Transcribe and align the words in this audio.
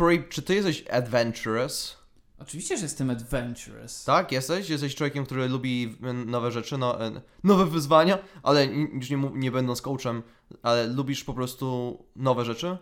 Corey, 0.00 0.24
czy 0.28 0.42
ty 0.42 0.54
jesteś 0.54 0.84
adventurous? 0.86 1.96
Oczywiście, 2.38 2.76
że 2.76 2.82
jestem 2.82 3.10
adventurous. 3.10 4.04
Tak, 4.04 4.32
jesteś? 4.32 4.68
Jesteś 4.68 4.94
człowiekiem, 4.94 5.26
który 5.26 5.48
lubi 5.48 5.96
nowe 6.26 6.52
rzeczy, 6.52 6.78
no, 6.78 7.06
e, 7.06 7.20
nowe 7.44 7.66
wyzwania, 7.66 8.18
ale 8.42 8.66
już 8.66 9.10
nie, 9.10 9.30
nie 9.34 9.50
będąc 9.50 9.82
coachem, 9.82 10.22
ale 10.62 10.86
lubisz 10.86 11.24
po 11.24 11.34
prostu 11.34 11.98
nowe 12.16 12.44
rzeczy? 12.44 12.78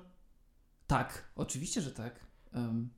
Tak, 0.86 1.32
oczywiście, 1.36 1.80
że 1.80 1.90
tak. 1.90 2.20
Em, 2.52 2.90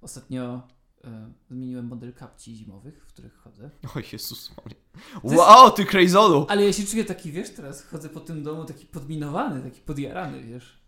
ostatnio 0.00 0.62
e, 1.04 1.32
zmieniłem 1.50 1.86
model 1.86 2.14
kapci 2.14 2.56
zimowych, 2.56 3.04
w 3.04 3.06
których 3.06 3.36
chodzę. 3.36 3.70
O 3.96 4.00
Jezus 4.12 4.52
Maria. 4.56 4.80
Wow, 5.22 5.70
ty 5.70 5.84
crazolu! 5.84 6.46
Ale 6.48 6.64
ja 6.64 6.72
się 6.72 6.86
czuję 6.86 7.04
taki, 7.04 7.32
wiesz, 7.32 7.50
teraz 7.50 7.86
chodzę 7.86 8.08
po 8.08 8.20
tym 8.20 8.42
domu 8.42 8.64
taki 8.64 8.86
podminowany, 8.86 9.62
taki 9.62 9.80
podjarany, 9.80 10.42
wiesz. 10.42 10.79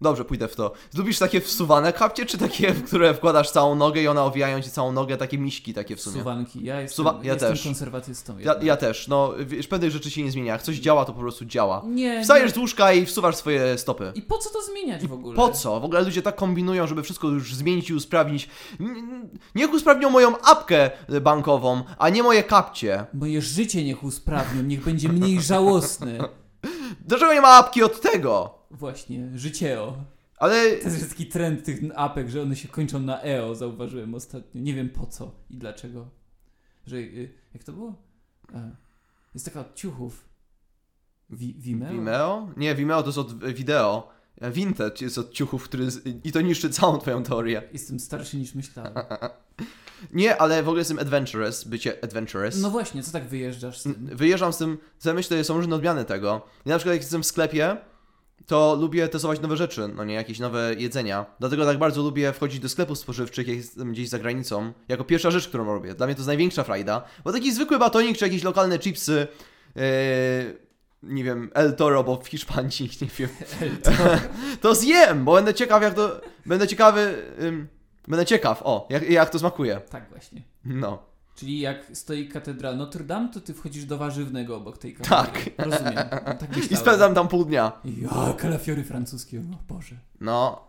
Dobrze, 0.00 0.24
pójdę 0.24 0.48
w 0.48 0.56
to. 0.56 0.72
Lubisz 0.94 1.18
takie 1.18 1.40
wsuwane 1.40 1.92
kapcie, 1.92 2.26
czy 2.26 2.38
takie, 2.38 2.72
w 2.72 2.84
które 2.84 3.14
wkładasz 3.14 3.50
całą 3.50 3.74
nogę 3.74 4.02
i 4.02 4.08
one 4.08 4.22
owijają 4.22 4.62
ci 4.62 4.70
całą 4.70 4.92
nogę, 4.92 5.16
takie 5.16 5.38
miśki 5.38 5.74
takie 5.74 5.96
w 5.96 6.00
sumie? 6.00 6.18
Suwanki. 6.18 6.64
Ja 6.64 6.80
jestem, 6.80 7.04
Suwa- 7.06 7.18
ja 7.24 7.32
jestem 7.32 7.50
też. 7.52 7.62
konserwatystą. 7.64 8.38
Ja, 8.38 8.54
ja 8.62 8.76
też, 8.76 9.08
no 9.08 9.32
wiesz, 9.46 9.66
pewnych 9.68 9.90
rzeczy 9.90 10.10
się 10.10 10.22
nie 10.22 10.30
zmienia. 10.30 10.52
Jak 10.52 10.62
coś 10.62 10.76
działa, 10.76 11.04
to 11.04 11.12
po 11.12 11.20
prostu 11.20 11.44
działa. 11.44 11.82
Nie, 11.86 12.22
Wstajesz 12.22 12.50
nie. 12.50 12.54
z 12.54 12.58
łóżka 12.58 12.92
i 12.92 13.06
wsuwasz 13.06 13.36
swoje 13.36 13.78
stopy. 13.78 14.12
I 14.14 14.22
po 14.22 14.38
co 14.38 14.50
to 14.50 14.62
zmieniać 14.62 15.06
w 15.06 15.12
ogóle? 15.12 15.36
Po 15.36 15.48
co? 15.48 15.80
W 15.80 15.84
ogóle 15.84 16.02
ludzie 16.02 16.22
tak 16.22 16.36
kombinują, 16.36 16.86
żeby 16.86 17.02
wszystko 17.02 17.28
już 17.28 17.54
zmienić 17.54 17.90
i 17.90 17.94
usprawnić. 17.94 18.48
Niech 19.54 19.72
usprawnią 19.72 20.10
moją 20.10 20.38
apkę 20.38 20.90
bankową, 21.22 21.82
a 21.98 22.08
nie 22.08 22.22
moje 22.22 22.42
kapcie. 22.44 23.06
Moje 23.14 23.42
życie 23.42 23.84
niech 23.84 24.04
usprawnią, 24.04 24.62
niech 24.62 24.84
będzie 24.84 25.08
mniej 25.08 25.40
żałosne. 25.42 26.18
Dlaczego 27.08 27.32
nie 27.34 27.40
ma 27.40 27.48
apki 27.48 27.82
od 27.82 28.00
tego? 28.00 28.55
Właśnie, 28.78 29.30
życieo. 29.34 30.04
Ale 30.36 30.76
To 30.76 30.88
jest 30.88 31.08
taki 31.08 31.26
trend 31.26 31.64
tych 31.64 31.80
apek, 31.94 32.28
że 32.28 32.42
one 32.42 32.56
się 32.56 32.68
kończą 32.68 33.00
na 33.00 33.22
EO, 33.22 33.54
zauważyłem 33.54 34.14
ostatnio. 34.14 34.60
Nie 34.60 34.74
wiem 34.74 34.88
po 34.88 35.06
co 35.06 35.34
i 35.50 35.56
dlaczego. 35.56 36.08
Że, 36.86 36.96
y, 36.96 37.32
jak 37.54 37.64
to 37.64 37.72
było? 37.72 37.94
E, 38.54 38.76
jest 39.34 39.46
taka 39.46 39.60
od 39.60 39.74
ciuchów. 39.74 40.24
Wi 41.30 41.54
Vimeo? 41.58 41.92
Vimeo? 41.92 42.48
Nie, 42.56 42.74
Vimeo 42.74 43.02
to 43.02 43.08
jest 43.08 43.18
od 43.18 43.44
wideo. 43.44 44.16
Vintage 44.52 44.96
jest 45.00 45.18
od 45.18 45.32
ciuchów, 45.32 45.64
który 45.64 45.88
i 46.24 46.32
to 46.32 46.40
niszczy 46.40 46.70
całą 46.70 46.98
twoją 46.98 47.22
teorię. 47.22 47.62
Jestem 47.72 48.00
starszy 48.00 48.36
niż 48.36 48.54
myślałem. 48.54 48.94
Nie, 50.12 50.36
ale 50.36 50.62
w 50.62 50.68
ogóle 50.68 50.80
jestem 50.80 50.98
adventurous, 50.98 51.64
bycie 51.64 52.04
adventurous. 52.04 52.56
No 52.60 52.70
właśnie, 52.70 53.02
co 53.02 53.12
tak 53.12 53.28
wyjeżdżasz 53.28 53.78
z 53.78 53.82
tym? 53.82 54.08
Wyjeżdżam 54.12 54.52
z 54.52 54.58
tym, 54.58 54.78
co 54.98 55.08
ja 55.08 55.14
myślę, 55.14 55.44
są 55.44 55.56
różne 55.56 55.76
odmiany 55.76 56.04
tego. 56.04 56.46
Ja 56.66 56.72
na 56.72 56.78
przykład 56.78 56.94
jak 56.94 57.02
jestem 57.02 57.22
w 57.22 57.26
sklepie, 57.26 57.76
to 58.46 58.76
lubię 58.80 59.08
testować 59.08 59.40
nowe 59.40 59.56
rzeczy, 59.56 59.88
no 59.88 60.04
nie, 60.04 60.14
jakieś 60.14 60.38
nowe 60.38 60.74
jedzenia. 60.78 61.26
Dlatego 61.40 61.64
tak 61.64 61.78
bardzo 61.78 62.02
lubię 62.02 62.32
wchodzić 62.32 62.60
do 62.60 62.68
sklepów 62.68 62.98
spożywczych, 62.98 63.48
jak 63.48 63.56
jestem 63.56 63.92
gdzieś 63.92 64.08
za 64.08 64.18
granicą, 64.18 64.72
jako 64.88 65.04
pierwsza 65.04 65.30
rzecz, 65.30 65.48
którą 65.48 65.64
robię. 65.64 65.94
Dla 65.94 66.06
mnie 66.06 66.14
to 66.14 66.18
jest 66.18 66.26
największa 66.26 66.64
frajda, 66.64 67.04
bo 67.24 67.32
taki 67.32 67.52
zwykły 67.52 67.78
batonik, 67.78 68.18
czy 68.18 68.24
jakieś 68.24 68.42
lokalne 68.42 68.78
chipsy, 68.78 69.26
yy, 69.76 69.82
nie 71.02 71.24
wiem, 71.24 71.50
El 71.54 71.74
Toro, 71.76 72.04
bo 72.04 72.16
w 72.16 72.28
Hiszpanii, 72.28 72.90
nie 73.02 73.08
wiem, 73.18 73.28
to 74.62 74.74
zjem, 74.74 75.24
bo 75.24 75.34
będę 75.34 75.54
ciekaw, 75.54 75.82
jak 75.82 75.94
to, 75.94 76.20
będę 76.46 76.68
ciekawy, 76.68 77.22
ym, 77.42 77.68
będę 78.08 78.26
ciekaw, 78.26 78.62
o, 78.64 78.86
jak, 78.90 79.10
jak 79.10 79.30
to 79.30 79.38
smakuje. 79.38 79.80
Tak 79.90 80.08
właśnie. 80.10 80.42
No. 80.64 81.15
Czyli 81.36 81.60
jak 81.60 81.86
stoi 81.92 82.28
katedra 82.28 82.72
Notre 82.72 83.04
Dame, 83.04 83.28
to 83.28 83.40
ty 83.40 83.54
wchodzisz 83.54 83.84
do 83.84 83.98
warzywnego 83.98 84.56
obok 84.56 84.78
tej 84.78 84.94
katedry. 84.94 85.40
Tak. 85.56 85.66
Rozumiem. 85.66 86.08
Tak 86.38 86.56
I 86.70 86.76
spędzam 86.76 87.14
tam 87.14 87.28
pół 87.28 87.44
dnia. 87.44 87.72
Ja, 87.84 88.32
kalafiory 88.32 88.84
francuskie, 88.84 89.40
o 89.40 89.74
Boże. 89.74 89.96
No, 90.20 90.68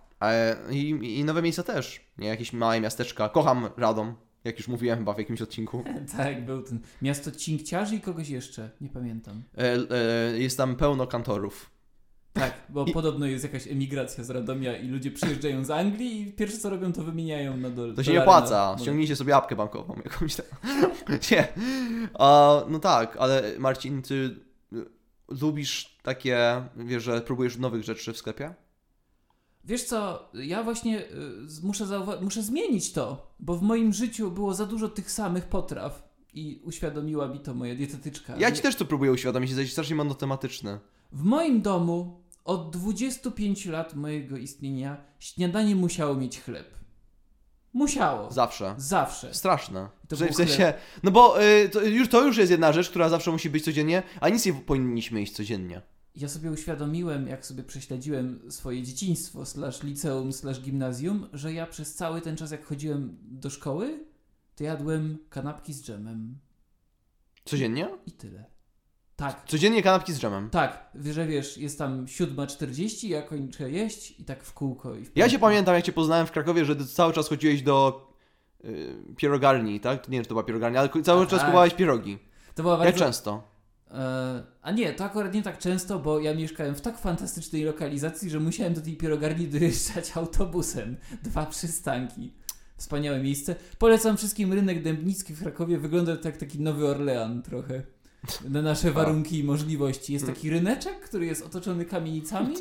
i, 0.69 0.89
i 1.19 1.23
nowe 1.23 1.41
miejsca 1.41 1.63
też. 1.63 2.01
Nie, 2.17 2.27
jakieś 2.27 2.53
małe 2.53 2.81
miasteczka. 2.81 3.29
Kocham 3.29 3.69
Radom, 3.77 4.15
jak 4.43 4.57
już 4.57 4.67
mówiłem 4.67 4.99
chyba 4.99 5.13
w 5.13 5.17
jakimś 5.17 5.41
odcinku. 5.41 5.83
Tak, 6.17 6.45
był 6.45 6.63
ten. 6.63 6.79
Miasto 7.01 7.31
cinkciarzy 7.31 7.95
i 7.95 8.01
kogoś 8.01 8.29
jeszcze, 8.29 8.69
nie 8.81 8.89
pamiętam. 8.89 9.43
E, 9.57 9.73
e, 9.73 10.39
jest 10.39 10.57
tam 10.57 10.75
pełno 10.75 11.07
kantorów. 11.07 11.76
Tak, 12.39 12.53
bo 12.69 12.85
I- 12.85 12.91
podobno 12.91 13.25
jest 13.25 13.43
jakaś 13.43 13.67
emigracja 13.67 14.23
z 14.23 14.29
Radomia 14.29 14.77
i 14.77 14.87
ludzie 14.87 15.11
przyjeżdżają 15.11 15.65
z 15.65 15.71
Anglii 15.71 16.21
i 16.21 16.31
pierwsze 16.31 16.57
co 16.57 16.69
robią 16.69 16.93
to 16.93 17.03
wymieniają 17.03 17.57
na 17.57 17.69
dole. 17.69 17.93
To 17.93 18.03
się 18.03 18.11
nie 18.13 18.21
opłaca. 18.21 18.75
Ściągnijcie 18.81 19.15
sobie 19.15 19.35
apkę 19.35 19.55
bankową 19.55 19.95
jakąś 20.05 20.35
tam. 20.35 20.45
nie. 21.31 21.47
A, 22.13 22.61
no 22.69 22.79
tak, 22.79 23.17
ale 23.17 23.53
Marcin, 23.59 24.01
ty 24.01 24.35
y, 24.73 24.85
lubisz 25.27 25.97
takie, 26.03 26.63
wiesz, 26.75 27.03
że 27.03 27.21
próbujesz 27.21 27.57
nowych 27.57 27.83
rzeczy 27.83 28.13
w 28.13 28.17
sklepie? 28.17 28.53
Wiesz 29.63 29.83
co, 29.83 30.29
ja 30.33 30.63
właśnie 30.63 31.01
y, 31.01 31.05
muszę, 31.63 31.85
muszę 32.21 32.43
zmienić 32.43 32.91
to, 32.93 33.33
bo 33.39 33.55
w 33.55 33.61
moim 33.61 33.93
życiu 33.93 34.31
było 34.31 34.53
za 34.53 34.65
dużo 34.65 34.87
tych 34.89 35.11
samych 35.11 35.45
potraw 35.45 36.07
i 36.33 36.61
uświadomiła 36.63 37.27
mi 37.27 37.39
to 37.39 37.53
moja 37.53 37.75
dietetyczka. 37.75 38.37
Ja 38.37 38.51
ci 38.51 38.61
też 38.61 38.75
to 38.75 38.85
próbuję 38.85 39.11
uświadomić, 39.11 39.49
jesteś 39.49 39.71
strasznie 39.71 39.95
monotematyczny. 39.95 40.79
W 41.11 41.23
moim 41.23 41.61
domu 41.61 42.21
od 42.47 42.77
25 42.77 43.65
lat 43.65 43.95
mojego 43.95 44.37
istnienia 44.37 44.97
śniadanie 45.19 45.75
musiało 45.75 46.15
mieć 46.15 46.41
chleb. 46.41 46.77
Musiało. 47.73 48.31
Zawsze. 48.31 48.75
Zawsze. 48.77 49.33
Straszne. 49.33 49.89
To 50.07 50.15
w 50.15 50.35
sensie, 50.35 50.73
no 51.03 51.11
bo 51.11 51.43
y, 51.43 51.69
to, 51.69 51.81
już, 51.81 52.09
to 52.09 52.25
już 52.25 52.37
jest 52.37 52.51
jedna 52.51 52.73
rzecz, 52.73 52.89
która 52.89 53.09
zawsze 53.09 53.31
musi 53.31 53.49
być 53.49 53.63
codziennie, 53.63 54.03
a 54.21 54.29
nic 54.29 54.45
nie 54.45 54.53
powinniśmy 54.53 55.21
iść 55.21 55.33
codziennie. 55.33 55.81
Ja 56.15 56.29
sobie 56.29 56.51
uświadomiłem, 56.51 57.27
jak 57.27 57.45
sobie 57.45 57.63
prześledziłem 57.63 58.51
swoje 58.51 58.83
dzieciństwo, 58.83 59.45
slash 59.45 59.83
liceum, 59.83 60.33
slash 60.33 60.61
gimnazjum, 60.61 61.27
że 61.33 61.53
ja 61.53 61.67
przez 61.67 61.95
cały 61.95 62.21
ten 62.21 62.37
czas, 62.37 62.51
jak 62.51 62.65
chodziłem 62.65 63.17
do 63.21 63.49
szkoły, 63.49 64.05
to 64.55 64.63
jadłem 64.63 65.17
kanapki 65.29 65.73
z 65.73 65.83
dżemem. 65.83 66.37
Codziennie? 67.45 67.89
I 68.05 68.11
tyle. 68.11 68.56
Tak. 69.17 69.43
Codziennie 69.47 69.83
kanapki 69.83 70.13
z 70.13 70.19
dżemem. 70.19 70.49
Tak, 70.49 70.89
że 71.13 71.27
wiesz, 71.27 71.57
jest 71.57 71.77
tam 71.77 72.05
7.40, 72.05 73.07
ja 73.07 73.21
kończę 73.21 73.71
jeść 73.71 74.19
i 74.19 74.23
tak 74.25 74.43
w 74.43 74.53
kółko. 74.53 74.95
I 74.95 75.05
w 75.05 75.11
Ja 75.15 75.25
cię 75.25 75.31
kółko. 75.31 75.47
pamiętam, 75.47 75.75
jak 75.75 75.83
cię 75.83 75.91
poznałem 75.91 76.27
w 76.27 76.31
Krakowie, 76.31 76.65
że 76.65 76.75
ty 76.75 76.85
cały 76.85 77.13
czas 77.13 77.29
chodziłeś 77.29 77.61
do 77.61 78.07
y, 78.65 78.95
pierogarni, 79.15 79.79
tak? 79.79 80.07
Nie 80.09 80.17
wiem, 80.17 80.23
czy 80.23 80.29
to 80.29 80.33
była 80.35 80.43
pierogarnia, 80.43 80.79
ale 80.79 80.89
cały 81.03 81.23
A, 81.23 81.25
czas 81.25 81.39
tak. 81.39 81.47
kupowałeś 81.47 81.73
pierogi. 81.73 82.19
To 82.55 82.63
była 82.63 82.75
Jak 82.75 82.83
bardzo... 82.83 82.99
często? 83.05 83.43
E, 83.91 84.43
a 84.61 84.71
nie, 84.71 84.93
to 84.93 85.03
akurat 85.03 85.33
nie 85.33 85.43
tak 85.43 85.57
często, 85.57 85.99
bo 85.99 86.19
ja 86.19 86.35
mieszkałem 86.35 86.75
w 86.75 86.81
tak 86.81 86.97
fantastycznej 86.97 87.63
lokalizacji, 87.63 88.29
że 88.29 88.39
musiałem 88.39 88.73
do 88.73 88.81
tej 88.81 88.97
pierogarni 88.97 89.47
dojeżdżać 89.47 90.17
autobusem. 90.17 90.97
Dwa 91.23 91.45
przystanki. 91.45 92.33
Wspaniałe 92.77 93.19
miejsce. 93.19 93.55
Polecam 93.79 94.17
wszystkim 94.17 94.53
rynek 94.53 94.83
Dębnicki 94.83 95.33
w 95.33 95.39
Krakowie. 95.41 95.77
Wygląda 95.77 96.17
tak 96.17 96.37
taki 96.37 96.59
Nowy 96.59 96.87
Orlean 96.87 97.41
trochę. 97.41 97.83
Na 98.49 98.61
nasze 98.61 98.91
warunki 98.91 99.39
i 99.39 99.43
możliwości. 99.43 100.13
Jest 100.13 100.25
taki 100.25 100.49
ryneczek, 100.49 100.99
który 100.99 101.25
jest 101.25 101.45
otoczony 101.45 101.85
kamienicami 101.85 102.55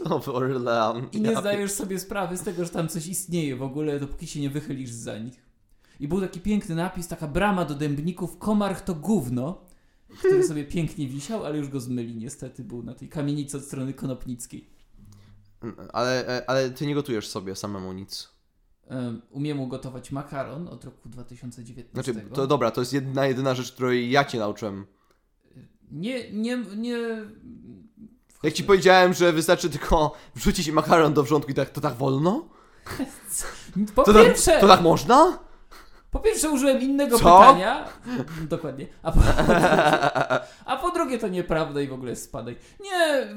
i 1.12 1.20
nie 1.20 1.36
zdajesz 1.36 1.72
sobie 1.72 1.98
sprawy 1.98 2.36
z 2.36 2.42
tego, 2.42 2.64
że 2.64 2.70
tam 2.70 2.88
coś 2.88 3.06
istnieje 3.06 3.56
w 3.56 3.62
ogóle, 3.62 4.00
dopóki 4.00 4.26
się 4.26 4.40
nie 4.40 4.50
wychylisz 4.50 4.90
za 4.90 5.18
nich. 5.18 5.46
I 6.00 6.08
był 6.08 6.20
taki 6.20 6.40
piękny 6.40 6.74
napis, 6.74 7.08
taka 7.08 7.28
brama 7.28 7.64
do 7.64 7.74
Dębników, 7.74 8.38
Komarch 8.38 8.80
to 8.80 8.94
gówno, 8.94 9.60
który 10.18 10.44
sobie 10.48 10.64
pięknie 10.64 11.08
wisiał, 11.08 11.44
ale 11.44 11.58
już 11.58 11.68
go 11.68 11.80
zmyli 11.80 12.16
niestety, 12.16 12.64
był 12.64 12.82
na 12.82 12.94
tej 12.94 13.08
kamienicy 13.08 13.56
od 13.56 13.64
strony 13.64 13.94
Konopnickiej. 13.94 14.70
pier- 15.62 15.88
Ale, 15.92 16.28
e, 16.28 16.50
ale 16.50 16.70
ty 16.70 16.86
nie 16.86 16.94
gotujesz 16.94 17.28
sobie 17.28 17.56
samemu 17.56 17.92
nic. 17.92 18.36
Um, 18.90 19.22
umiem 19.30 19.60
ugotować 19.60 20.12
makaron 20.12 20.68
od 20.68 20.84
roku 20.84 21.08
2019. 21.08 22.12
Znaczy, 22.12 22.30
to 22.34 22.46
dobra, 22.46 22.70
to 22.70 22.80
jest 22.80 22.92
jedna, 22.92 23.26
jedyna 23.26 23.54
rzecz, 23.54 23.72
której 23.72 24.10
ja 24.10 24.24
cię 24.24 24.38
nauczyłem. 24.38 24.86
Nie, 25.96 26.32
nie, 26.32 26.56
nie... 26.76 26.98
Jak 28.42 28.54
ci 28.54 28.64
powiedziałem, 28.64 29.14
że 29.14 29.32
wystarczy 29.32 29.70
tylko 29.70 30.12
wrzucić 30.34 30.70
makaron 30.70 31.14
do 31.14 31.22
wrzątku 31.22 31.50
i 31.50 31.54
tak, 31.54 31.70
to 31.70 31.80
tak 31.80 31.94
wolno? 31.94 32.48
Po 33.94 34.02
To 34.04 34.12
tak, 34.12 34.24
pierwsze, 34.26 34.60
to 34.60 34.68
tak 34.68 34.80
można? 34.80 35.38
po 36.10 36.18
pierwsze 36.18 36.50
użyłem 36.50 36.80
innego 36.80 37.18
Co? 37.18 37.24
pytania. 37.38 37.88
Dokładnie. 38.48 38.86
A 39.02 39.12
po, 39.12 39.20
a 40.72 40.76
po 40.76 40.90
drugie 40.90 41.18
to 41.18 41.28
nieprawda 41.28 41.80
i 41.80 41.88
w 41.88 41.92
ogóle 41.92 42.16
spadaj. 42.16 42.56
Nie, 42.80 43.28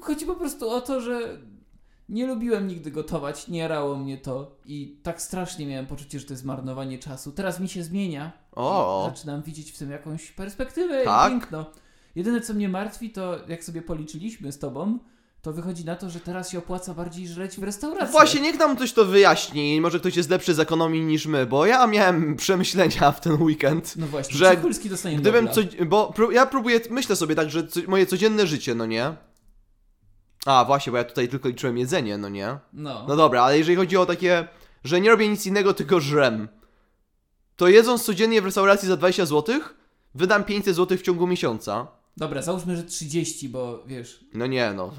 chodzi 0.00 0.26
po 0.26 0.34
prostu 0.34 0.70
o 0.70 0.80
to, 0.80 1.00
że 1.00 1.38
nie 2.08 2.26
lubiłem 2.26 2.66
nigdy 2.66 2.90
gotować, 2.90 3.48
nie 3.48 3.58
jarało 3.58 3.96
mnie 3.96 4.18
to 4.18 4.56
i 4.66 5.00
tak 5.02 5.22
strasznie 5.22 5.66
miałem 5.66 5.86
poczucie, 5.86 6.18
że 6.20 6.26
to 6.26 6.32
jest 6.32 6.44
marnowanie 6.44 6.98
czasu. 6.98 7.32
Teraz 7.32 7.60
mi 7.60 7.68
się 7.68 7.82
zmienia. 7.82 8.32
O. 8.52 9.10
Zaczynam 9.14 9.42
widzieć 9.42 9.72
w 9.72 9.78
tym 9.78 9.90
jakąś 9.90 10.30
perspektywę 10.30 11.04
Tak? 11.04 11.28
i 11.28 11.30
piękno. 11.30 11.66
Jedyne 12.14 12.40
co 12.40 12.54
mnie 12.54 12.68
martwi 12.68 13.10
to 13.10 13.38
jak 13.48 13.64
sobie 13.64 13.82
policzyliśmy 13.82 14.52
z 14.52 14.58
tobą, 14.58 14.98
to 15.42 15.52
wychodzi 15.52 15.84
na 15.84 15.96
to, 15.96 16.10
że 16.10 16.20
teraz 16.20 16.50
się 16.50 16.58
opłaca 16.58 16.94
bardziej 16.94 17.28
żreć 17.28 17.56
w 17.56 17.62
restauracji. 17.62 18.12
Właśnie, 18.12 18.40
niech 18.40 18.58
nam 18.58 18.76
ktoś 18.76 18.92
to 18.92 19.04
wyjaśni. 19.04 19.80
Może 19.80 20.00
ktoś 20.00 20.16
jest 20.16 20.30
lepszy 20.30 20.54
z 20.54 20.60
ekonomii 20.60 21.00
niż 21.00 21.26
my, 21.26 21.46
bo 21.46 21.66
ja 21.66 21.86
miałem 21.86 22.36
przemyślenia 22.36 23.12
w 23.12 23.20
ten 23.20 23.42
weekend. 23.42 23.96
No 23.96 24.06
właśnie, 24.06 24.38
że 24.38 24.56
Cichulski 24.56 24.90
dostanie 24.90 25.16
Gdybym 25.16 25.48
co, 25.48 25.60
bo 25.86 26.14
ja 26.32 26.46
próbuję, 26.46 26.80
myślę 26.90 27.16
sobie 27.16 27.34
tak, 27.34 27.50
że 27.50 27.66
co, 27.66 27.80
moje 27.88 28.06
codzienne 28.06 28.46
życie, 28.46 28.74
no 28.74 28.86
nie? 28.86 29.14
A, 30.46 30.64
właśnie, 30.64 30.90
bo 30.90 30.98
ja 30.98 31.04
tutaj 31.04 31.28
tylko 31.28 31.48
liczyłem 31.48 31.78
jedzenie, 31.78 32.18
no 32.18 32.28
nie? 32.28 32.58
No. 32.72 33.04
No 33.08 33.16
dobra, 33.16 33.42
ale 33.42 33.58
jeżeli 33.58 33.76
chodzi 33.76 33.96
o 33.96 34.06
takie, 34.06 34.48
że 34.84 35.00
nie 35.00 35.10
robię 35.10 35.28
nic 35.28 35.46
innego, 35.46 35.74
tylko 35.74 36.00
żrem, 36.00 36.48
to 37.56 37.68
jedząc 37.68 38.04
codziennie 38.04 38.42
w 38.42 38.44
restauracji 38.44 38.88
za 38.88 38.96
20 38.96 39.26
zł, 39.26 39.60
wydam 40.14 40.44
500 40.44 40.76
zł 40.76 40.98
w 40.98 41.02
ciągu 41.02 41.26
miesiąca. 41.26 42.01
Dobra, 42.16 42.42
załóżmy, 42.42 42.76
że 42.76 42.82
30, 42.84 43.48
bo 43.48 43.82
wiesz, 43.86 44.24
No 44.34 44.46
nie, 44.46 44.72
no. 44.76 44.92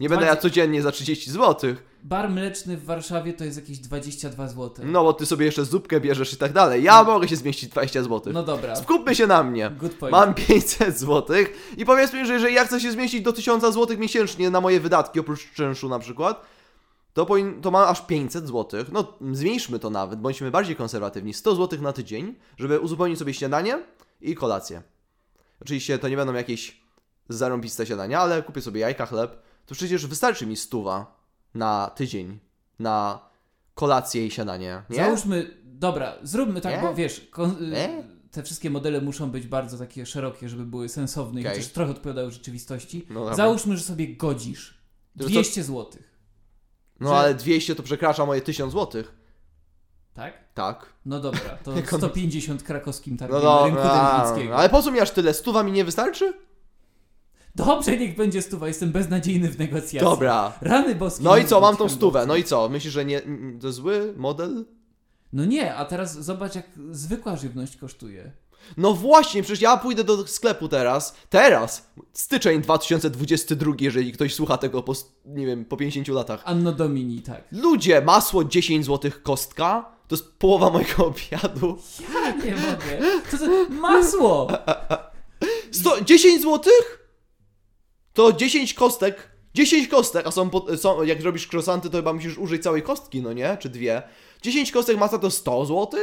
Nie 0.00 0.08
będę 0.08 0.24
Dwa- 0.24 0.30
ja 0.34 0.36
codziennie 0.36 0.82
za 0.82 0.92
30 0.92 1.30
zł. 1.30 1.74
bar 2.02 2.30
mleczny 2.30 2.76
w 2.76 2.84
Warszawie 2.84 3.32
to 3.32 3.44
jest 3.44 3.56
jakieś 3.56 3.78
22 3.78 4.48
zł. 4.48 4.84
No 4.88 5.04
bo 5.04 5.12
ty 5.12 5.26
sobie 5.26 5.46
jeszcze 5.46 5.64
zupkę 5.64 6.00
bierzesz 6.00 6.32
i 6.32 6.36
tak 6.36 6.52
dalej. 6.52 6.82
Ja 6.82 7.02
mogę 7.04 7.28
się 7.28 7.36
zmieścić 7.36 7.70
20 7.70 8.02
zł. 8.02 8.32
No 8.32 8.42
dobra, 8.42 8.76
Skupmy 8.76 9.14
się 9.14 9.26
na 9.26 9.42
mnie. 9.42 9.70
good 9.70 9.94
point. 9.94 10.12
Mam 10.12 10.34
500 10.34 10.98
zł 10.98 11.36
i 11.76 11.84
powiedzmy, 11.84 12.26
że 12.26 12.32
jeżeli 12.32 12.54
ja 12.54 12.64
chcę 12.64 12.80
się 12.80 12.92
zmieścić 12.92 13.22
do 13.22 13.32
1000 13.32 13.62
zł 13.74 13.98
miesięcznie 13.98 14.50
na 14.50 14.60
moje 14.60 14.80
wydatki, 14.80 15.20
oprócz 15.20 15.52
czynszu 15.52 15.88
na 15.88 15.98
przykład, 15.98 16.42
to, 17.12 17.24
powin- 17.24 17.60
to 17.60 17.70
mam 17.70 17.88
aż 17.88 18.06
500 18.06 18.46
zł. 18.48 18.84
No, 18.92 19.12
zmniejszmy 19.32 19.78
to 19.78 19.90
nawet, 19.90 20.20
bądźmy 20.20 20.50
bardziej 20.50 20.76
konserwatywni. 20.76 21.34
100 21.34 21.54
zł 21.54 21.82
na 21.82 21.92
tydzień, 21.92 22.34
żeby 22.58 22.80
uzupełnić 22.80 23.18
sobie 23.18 23.34
śniadanie 23.34 23.78
i 24.20 24.34
kolację. 24.34 24.82
Oczywiście 25.60 25.98
to 25.98 26.08
nie 26.08 26.16
będą 26.16 26.34
jakieś 26.34 26.80
zarąbiste 27.28 27.86
śniadania, 27.86 28.20
ale 28.20 28.42
kupię 28.42 28.62
sobie 28.62 28.80
jajka, 28.80 29.06
chleb. 29.06 29.42
To 29.66 29.74
przecież 29.74 30.06
wystarczy 30.06 30.46
mi 30.46 30.56
stuwa 30.56 31.16
na 31.54 31.90
tydzień 31.96 32.38
na 32.78 33.28
kolację 33.74 34.26
i 34.26 34.30
śniadanie, 34.30 34.82
nie? 34.90 34.96
Załóżmy, 34.96 35.50
dobra, 35.64 36.14
zróbmy 36.22 36.60
tak, 36.60 36.74
Nie? 36.74 36.80
bo 36.88 36.94
wiesz, 36.94 37.28
te 38.30 38.42
wszystkie 38.42 38.70
modele 38.70 39.00
muszą 39.00 39.30
być 39.30 39.46
bardzo 39.46 39.78
takie 39.78 40.06
szerokie, 40.06 40.48
żeby 40.48 40.64
były 40.64 40.88
sensowne 40.88 41.40
i 41.40 41.44
Okej. 41.46 41.56
chociaż 41.58 41.72
trochę 41.72 41.90
odpowiadały 41.90 42.30
rzeczywistości. 42.30 43.06
No. 43.10 43.34
Załóżmy, 43.34 43.76
że 43.76 43.82
sobie 43.84 44.16
godzisz 44.16 44.78
To 45.18 45.24
co- 45.24 45.30
200 45.30 45.62
zł, 45.64 45.86
No 47.00 47.08
że- 47.08 47.14
ale 47.16 47.34
200 47.34 47.74
to 47.74 47.82
przekracza 47.82 48.26
moje 48.26 48.40
1000 48.40 48.72
zł. 48.72 49.04
Tak? 50.16 50.34
Tak. 50.54 50.86
No 51.06 51.20
dobra, 51.20 51.58
to 51.64 51.72
Jak 51.76 51.92
on- 51.92 51.98
150 52.00 52.62
krakowskim 52.62 53.16
targiem 53.16 53.40
No 53.42 53.64
rynku 53.64 53.82
dobra, 53.82 54.18
Dębnickiego. 54.22 54.56
ale 54.56 54.68
po 54.68 54.82
co 54.82 54.90
mi 54.90 55.00
aż 55.00 55.10
tyle? 55.10 55.34
Stuwa 55.34 55.62
mi 55.62 55.72
nie 55.72 55.84
wystarczy? 55.84 56.32
Dobrze, 57.54 57.96
niech 57.96 58.16
będzie 58.16 58.42
stuwa, 58.42 58.68
jestem 58.68 58.92
beznadziejny 58.92 59.48
w 59.50 59.58
negocjacji. 59.58 60.00
Dobra. 60.00 60.52
Rany 60.60 60.94
boskie. 60.94 61.24
No 61.24 61.36
i 61.36 61.44
co, 61.44 61.60
mam 61.60 61.76
tą 61.76 61.88
stówę. 61.88 62.26
No 62.26 62.36
i 62.36 62.44
co? 62.44 62.68
Myślisz, 62.68 62.92
że 62.92 63.04
nie, 63.04 63.22
to 63.60 63.72
zły 63.72 64.14
model? 64.16 64.64
No 65.32 65.44
nie, 65.44 65.74
a 65.74 65.84
teraz 65.84 66.24
zobacz 66.24 66.54
jak 66.54 66.66
zwykła 66.90 67.36
żywność 67.36 67.76
kosztuje. 67.76 68.32
No 68.76 68.94
właśnie, 68.94 69.42
przecież 69.42 69.60
ja 69.60 69.76
pójdę 69.76 70.04
do 70.04 70.26
sklepu 70.26 70.68
teraz. 70.68 71.16
Teraz! 71.30 71.90
Styczeń 72.12 72.62
2022, 72.62 73.72
jeżeli 73.80 74.12
ktoś 74.12 74.34
słucha 74.34 74.58
tego 74.58 74.82
po, 74.82 74.92
nie 75.26 75.46
wiem, 75.46 75.64
po 75.64 75.76
50 75.76 76.08
latach. 76.08 76.42
Anno 76.44 76.72
Domini, 76.72 77.22
tak. 77.22 77.44
Ludzie, 77.52 78.00
masło 78.00 78.44
10 78.44 78.86
zł 78.86 79.10
kostka. 79.22 79.95
To 80.08 80.14
jest 80.14 80.32
połowa 80.38 80.70
mojego 80.70 81.06
obiadu. 81.06 81.78
Ja 82.14 82.30
nie 82.30 82.50
mogę. 82.56 83.20
To, 83.30 83.38
to 83.38 83.70
masło! 83.70 84.48
Sto, 85.72 86.00
10 86.00 86.42
zł? 86.42 86.72
To 88.12 88.32
10 88.32 88.74
kostek. 88.74 89.30
10 89.54 89.88
kostek, 89.88 90.26
a 90.26 90.30
są, 90.30 90.50
po, 90.50 90.76
są 90.76 91.02
jak 91.02 91.22
robisz 91.22 91.48
croissanty, 91.52 91.90
to 91.90 91.96
chyba 91.96 92.12
musisz 92.12 92.38
użyć 92.38 92.62
całej 92.62 92.82
kostki, 92.82 93.22
no 93.22 93.32
nie? 93.32 93.56
Czy 93.60 93.68
dwie? 93.68 94.02
10 94.42 94.72
kostek 94.72 94.98
masa 94.98 95.18
to 95.18 95.30
100 95.30 95.66
zł? 95.66 96.00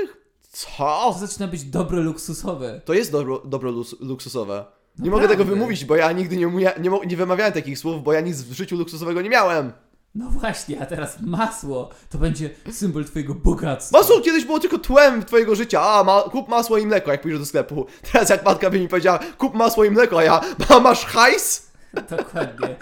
Co? 0.52 0.68
To 0.78 1.16
zaczyna 1.20 1.48
być 1.48 1.64
dobro 1.64 2.02
luksusowe. 2.02 2.82
To 2.86 2.94
jest 2.94 3.12
dobro, 3.12 3.42
dobro 3.46 3.72
luksusowe. 4.00 4.54
Nie 5.00 5.06
Naprawdę. 5.06 5.28
mogę 5.28 5.28
tego 5.28 5.56
wymówić, 5.56 5.86
bo 5.86 5.96
ja 5.96 6.12
nigdy 6.12 6.38
nie, 6.38 6.48
umia, 6.48 6.72
nie, 6.80 6.92
nie 7.08 7.18
wymawiałem 7.18 7.54
takich 7.54 7.80
słów, 7.80 8.04
bo 8.04 8.14
ja 8.14 8.22
nic 8.22 8.42
w 8.42 8.54
życiu 8.54 8.78
luksusowego 8.78 9.22
nie 9.22 9.30
miałem. 9.30 9.72
No 10.16 10.30
właśnie, 10.30 10.82
a 10.82 10.86
teraz 10.86 11.22
masło 11.22 11.90
to 12.10 12.18
będzie 12.18 12.50
symbol 12.72 13.06
twojego 13.06 13.36
bogactwa. 13.36 13.98
Masło 13.98 14.22
kiedyś 14.22 14.46
było 14.46 14.60
tylko 14.60 14.78
tłem 14.80 15.26
twojego 15.26 15.56
życia. 15.56 15.82
A, 15.82 16.04
ma, 16.04 16.22
kup 16.22 16.48
masło 16.48 16.78
i 16.78 16.86
mleko, 16.86 17.12
jak 17.12 17.22
pójdziesz 17.22 17.40
do 17.40 17.46
sklepu. 17.46 17.86
Teraz 18.12 18.30
jak 18.30 18.46
matka 18.46 18.70
by 18.70 18.80
mi 18.80 18.88
powiedziała, 18.88 19.20
kup 19.38 19.54
masło 19.54 19.84
i 19.84 19.92
mleko, 19.92 20.20
a 20.20 20.24
ja, 20.24 20.42
ma, 20.70 20.80
masz 20.80 21.06
hajs? 21.06 21.72
Dokładnie. 22.10 22.76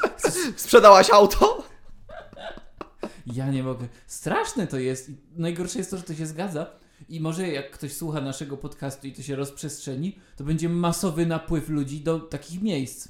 Sprzedałaś 0.55 1.09
auto? 1.09 1.63
Ja 3.25 3.49
nie 3.49 3.63
mogę. 3.63 3.87
Straszne 4.07 4.67
to 4.67 4.77
jest. 4.79 5.11
Najgorsze 5.35 5.77
jest 5.79 5.91
to, 5.91 5.97
że 5.97 6.03
to 6.03 6.15
się 6.15 6.25
zgadza. 6.25 6.65
I 7.09 7.19
może 7.19 7.47
jak 7.47 7.71
ktoś 7.71 7.93
słucha 7.93 8.21
naszego 8.21 8.57
podcastu 8.57 9.07
i 9.07 9.13
to 9.13 9.21
się 9.21 9.35
rozprzestrzeni, 9.35 10.19
to 10.35 10.43
będzie 10.43 10.69
masowy 10.69 11.25
napływ 11.25 11.69
ludzi 11.69 12.01
do 12.01 12.19
takich 12.19 12.61
miejsc. 12.61 13.07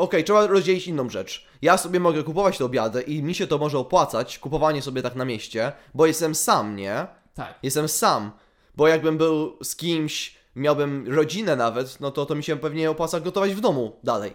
Okej, 0.00 0.24
trzeba 0.24 0.46
rozdzielić 0.46 0.86
inną 0.86 1.10
rzecz. 1.10 1.46
Ja 1.62 1.76
sobie 1.78 2.00
mogę 2.00 2.22
kupować 2.22 2.58
te 2.58 2.64
obiady 2.64 3.02
i 3.02 3.22
mi 3.22 3.34
się 3.34 3.46
to 3.46 3.58
może 3.58 3.78
opłacać, 3.78 4.38
kupowanie 4.38 4.82
sobie 4.82 5.02
tak 5.02 5.14
na 5.14 5.24
mieście, 5.24 5.72
bo 5.94 6.06
jestem 6.06 6.34
sam, 6.34 6.76
nie? 6.76 7.06
Tak. 7.34 7.54
Jestem 7.62 7.88
sam. 7.88 8.30
Bo 8.76 8.88
jakbym 8.88 9.18
był 9.18 9.56
z 9.62 9.76
kimś, 9.76 10.36
miałbym 10.56 11.14
rodzinę 11.14 11.56
nawet, 11.56 12.00
no 12.00 12.10
to 12.10 12.26
to 12.26 12.34
mi 12.34 12.44
się 12.44 12.56
pewnie 12.56 12.90
opłaca 12.90 13.20
gotować 13.20 13.54
w 13.54 13.60
domu 13.60 13.96
dalej. 14.04 14.32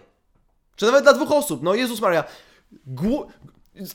Czy 0.76 0.86
nawet 0.86 1.02
dla 1.02 1.12
dwóch 1.12 1.32
osób, 1.32 1.62
no 1.62 1.74
Jezus 1.74 2.00
Maria. 2.00 2.24
Gło... 2.86 3.26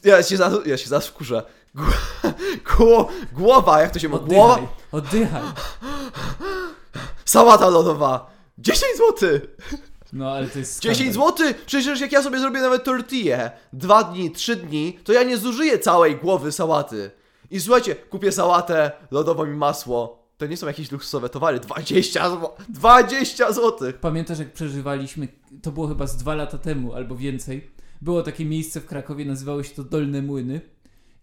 Ja 0.04 0.24
się 0.24 0.38
za... 0.38 0.52
ja 0.66 0.78
się 0.78 0.90
zaraz 0.90 1.08
wkurzę. 1.08 1.44
Gło... 1.76 1.88
Gło... 2.78 3.10
Głowa, 3.34 3.82
jak 3.82 3.92
to 3.92 4.00
się 4.00 4.10
mówi? 4.10 4.26
Głowa... 4.26 4.54
Oddychaj. 4.92 5.42
Oddychaj. 5.42 5.42
Sałata 7.26 7.70
lodowa. 7.70 8.32
10 8.58 8.84
zł. 8.98 9.40
No 10.14 10.32
ale 10.32 10.48
to 10.48 10.60
jest 10.60 10.82
10 10.82 11.14
skandal. 11.14 11.38
zł? 11.38 11.54
Przecież 11.66 12.02
jak 12.02 12.12
ja 12.12 12.24
sobie 12.24 12.40
zrobię 12.40 12.62
nawet 12.62 12.84
tortillę, 12.84 13.52
dwa 13.74 14.04
dni, 14.04 14.32
trzy 14.32 14.56
dni, 14.56 14.98
to 15.04 15.14
ja 15.14 15.24
nie 15.24 15.38
zużyję 15.38 15.80
całej 15.80 16.16
głowy 16.16 16.52
sałaty. 16.52 17.12
I 17.52 17.60
słuchajcie, 17.60 17.96
kupię 17.96 18.32
sałatę, 18.32 18.92
lodową 19.12 19.46
i 19.46 19.56
masło. 19.56 20.22
To 20.38 20.46
nie 20.46 20.58
są 20.58 20.68
jakieś 20.68 20.92
luksusowe 20.92 21.30
towary. 21.30 21.60
20 21.60 22.30
zł. 22.30 22.50
20 22.70 23.52
zł. 23.52 23.94
Pamiętasz, 24.02 24.40
jak 24.40 24.54
przeżywaliśmy, 24.54 25.28
to 25.62 25.72
było 25.72 25.88
chyba 25.88 26.08
z 26.08 26.18
dwa 26.18 26.36
lata 26.36 26.58
temu 26.58 26.94
albo 26.94 27.16
więcej. 27.16 27.72
Było 28.02 28.24
takie 28.24 28.46
miejsce 28.46 28.82
w 28.82 28.86
Krakowie, 28.86 29.26
nazywało 29.26 29.64
się 29.64 29.76
to 29.76 29.84
Dolne 29.84 30.22
Młyny. 30.22 30.62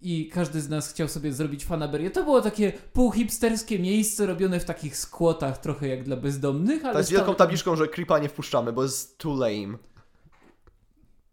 I 0.01 0.29
każdy 0.29 0.61
z 0.61 0.69
nas 0.69 0.93
chciał 0.93 1.09
sobie 1.09 1.33
zrobić 1.33 1.65
fanaberię. 1.65 2.11
To 2.11 2.25
było 2.25 2.41
takie 2.43 2.73
półhipsterskie 2.93 3.79
miejsce 3.79 4.27
robione 4.27 4.61
w 4.61 4.65
takich 4.65 4.97
skłotach, 4.97 5.59
trochę 5.59 5.89
jak 5.89 6.05
dla 6.05 6.17
bezdomnych, 6.17 6.85
ale. 6.85 6.95
Tak 6.95 7.05
z 7.05 7.11
wielką 7.11 7.35
tabliczką, 7.35 7.77
że 7.77 7.89
creepa 7.89 8.19
nie 8.19 8.29
wpuszczamy, 8.29 8.73
bo 8.73 8.83
jest 8.83 9.19
too 9.19 9.37
lame. 9.37 9.79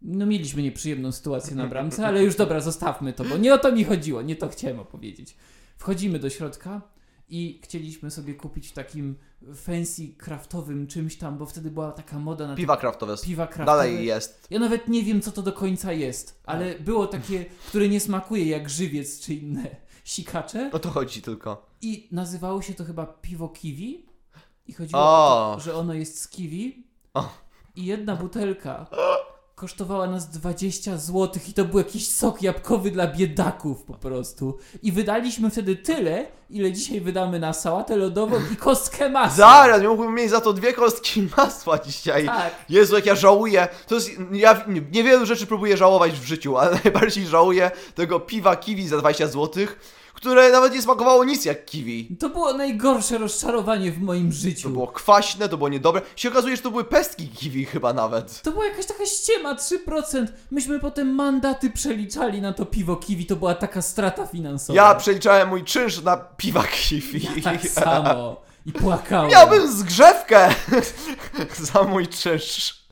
No 0.02 0.26
mieliśmy 0.26 0.62
nieprzyjemną 0.62 1.12
sytuację 1.12 1.56
na 1.56 1.66
bramce, 1.66 2.06
ale 2.06 2.24
już 2.24 2.36
dobra, 2.36 2.60
zostawmy 2.60 3.12
to, 3.12 3.24
bo 3.24 3.36
nie 3.36 3.54
o 3.54 3.58
to 3.58 3.72
mi 3.72 3.84
chodziło, 3.84 4.22
nie 4.22 4.36
to 4.36 4.48
chciałem 4.48 4.80
opowiedzieć. 4.80 5.36
Wchodzimy 5.76 6.18
do 6.18 6.30
środka 6.30 6.82
i 7.28 7.60
chcieliśmy 7.64 8.10
sobie 8.10 8.34
kupić 8.34 8.68
w 8.68 8.72
takim 8.72 9.16
fancy, 9.54 10.08
kraftowym 10.18 10.86
czymś 10.86 11.16
tam, 11.16 11.38
bo 11.38 11.46
wtedy 11.46 11.70
była 11.70 11.92
taka 11.92 12.18
moda 12.18 12.46
na 12.48 12.54
Piwa 12.54 12.76
kraftowe. 12.76 13.14
piwa 13.24 13.46
kraftowe. 13.46 13.66
Dalej 13.66 14.06
jest. 14.06 14.46
Ja 14.50 14.58
nawet 14.58 14.88
nie 14.88 15.02
wiem, 15.02 15.20
co 15.20 15.32
to 15.32 15.42
do 15.42 15.52
końca 15.52 15.92
jest, 15.92 16.40
ale 16.44 16.78
było 16.78 17.06
takie, 17.06 17.44
które 17.68 17.88
nie 17.88 18.00
smakuje 18.00 18.46
jak 18.46 18.70
żywiec 18.70 19.20
czy 19.20 19.34
inne 19.34 19.76
sikacze 20.04 20.70
O 20.72 20.78
to 20.78 20.90
chodzi 20.90 21.22
tylko. 21.22 21.66
i 21.82 22.08
nazywało 22.12 22.62
się 22.62 22.74
to 22.74 22.84
chyba 22.84 23.06
piwo 23.06 23.48
kiwi 23.48 24.06
i 24.66 24.72
chodziło 24.72 25.00
O. 25.02 25.52
o 25.52 25.54
to, 25.56 25.60
że 25.60 25.74
ono 25.74 25.94
jest 25.94 26.20
z 26.20 26.28
kiwi 26.28 26.86
O. 27.14 27.28
i 27.76 27.84
jedna 27.84 28.16
butelka 28.16 28.86
kosztowała 29.60 30.06
nas 30.06 30.28
20 30.30 30.96
zł 30.98 31.42
i 31.48 31.52
to 31.52 31.64
był 31.64 31.78
jakiś 31.78 32.08
sok 32.08 32.42
jabłkowy 32.42 32.90
dla 32.90 33.06
biedaków 33.06 33.82
po 33.82 33.94
prostu. 33.94 34.58
I 34.82 34.92
wydaliśmy 34.92 35.50
wtedy 35.50 35.76
tyle, 35.76 36.26
ile 36.50 36.72
dzisiaj 36.72 37.00
wydamy 37.00 37.38
na 37.38 37.52
sałatę 37.52 37.96
lodową 37.96 38.36
i 38.52 38.56
kostkę 38.56 39.10
masła. 39.10 39.36
Zaraz, 39.36 39.82
mógłbym 39.82 40.14
mieć 40.14 40.30
za 40.30 40.40
to 40.40 40.52
dwie 40.52 40.72
kostki 40.72 41.22
masła 41.36 41.78
dzisiaj. 41.78 42.26
Tak. 42.26 42.54
Jezu, 42.68 42.96
jak 42.96 43.06
ja 43.06 43.14
żałuję. 43.14 43.68
To 43.86 43.94
jest, 43.94 44.10
ja 44.32 44.64
nie- 44.68 44.82
niewielu 44.92 45.26
rzeczy 45.26 45.46
próbuję 45.46 45.76
żałować 45.76 46.12
w 46.12 46.24
życiu, 46.24 46.56
ale 46.56 46.70
najbardziej 46.84 47.26
żałuję 47.26 47.70
tego 47.94 48.20
piwa 48.20 48.56
kiwi 48.56 48.88
za 48.88 48.96
20 48.98 49.26
zł, 49.26 49.66
które 50.16 50.52
nawet 50.52 50.74
nie 50.74 50.82
smakowało 50.82 51.24
nic 51.24 51.44
jak 51.44 51.64
kiwi. 51.64 52.16
To 52.20 52.28
było 52.28 52.52
najgorsze 52.52 53.18
rozczarowanie 53.18 53.92
w 53.92 54.00
moim 54.00 54.32
życiu. 54.32 54.62
To 54.62 54.68
było 54.68 54.86
kwaśne, 54.86 55.48
to 55.48 55.56
było 55.56 55.68
niedobre. 55.68 56.02
Się 56.16 56.28
okazuje, 56.28 56.56
że 56.56 56.62
to 56.62 56.70
były 56.70 56.84
pestki 56.84 57.28
kiwi 57.28 57.64
chyba 57.64 57.92
nawet. 57.92 58.42
To 58.42 58.52
była 58.52 58.64
jakaś 58.64 58.86
taka 58.86 59.06
ściema, 59.06 59.54
3%. 59.54 60.26
Myśmy 60.50 60.80
potem 60.80 61.14
mandaty 61.14 61.70
przeliczali 61.70 62.40
na 62.42 62.52
to 62.52 62.66
piwo 62.66 62.96
kiwi, 62.96 63.26
to 63.26 63.36
była 63.36 63.54
taka 63.54 63.82
strata 63.82 64.26
finansowa. 64.26 64.76
Ja 64.76 64.94
przeliczałem 64.94 65.48
mój 65.48 65.64
czynsz 65.64 66.02
na 66.02 66.16
piwa 66.16 66.62
kiwi. 66.64 67.28
Ja 67.36 67.42
tak 67.52 67.68
samo. 67.68 68.40
I 68.66 68.72
płakałem. 68.72 69.30
Miałbym 69.30 69.72
zgrzewkę 69.72 70.48
za 71.72 71.82
mój 71.82 72.08
czynsz. 72.08 72.86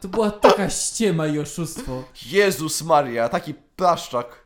To 0.00 0.08
była 0.08 0.30
taka 0.30 0.70
ściema 0.70 1.26
i 1.26 1.38
oszustwo. 1.38 2.04
Jezus 2.26 2.82
Maria, 2.82 3.28
taki 3.28 3.54
plaszczak. 3.54 4.45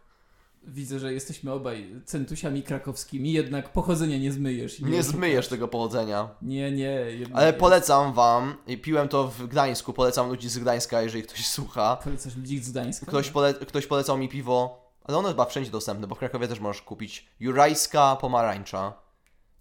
Widzę, 0.70 0.98
że 0.98 1.12
jesteśmy 1.12 1.52
obaj 1.52 1.94
centusiami 2.04 2.62
krakowskimi, 2.62 3.32
jednak 3.32 3.72
pochodzenia 3.72 4.18
nie 4.18 4.32
zmyjesz. 4.32 4.80
Nie 4.80 4.86
oszukasz. 4.86 5.06
zmyjesz 5.06 5.48
tego 5.48 5.68
powodzenia. 5.68 6.28
Nie, 6.42 6.72
nie. 6.72 7.00
Ale 7.32 7.46
nie. 7.46 7.52
polecam 7.52 8.12
wam, 8.12 8.56
i 8.66 8.78
piłem 8.78 9.08
to 9.08 9.28
w 9.28 9.46
Gdańsku, 9.46 9.92
polecam 9.92 10.28
ludzi 10.28 10.48
z 10.48 10.58
Gdańska, 10.58 11.02
jeżeli 11.02 11.22
ktoś 11.22 11.46
słucha. 11.46 11.96
Polecasz 11.96 12.36
ludzi 12.36 12.58
z 12.58 12.70
Gdańska? 12.70 13.06
Ktoś, 13.06 13.30
pole, 13.30 13.54
ktoś 13.54 13.86
polecał 13.86 14.18
mi 14.18 14.28
piwo, 14.28 14.84
ale 15.04 15.18
ono 15.18 15.28
chyba 15.28 15.44
wszędzie 15.44 15.70
dostępne, 15.70 16.06
bo 16.06 16.14
w 16.14 16.18
Krakowie 16.18 16.48
też 16.48 16.60
możesz 16.60 16.82
kupić. 16.82 17.28
Jurajska 17.40 18.16
pomarańcza. 18.16 18.92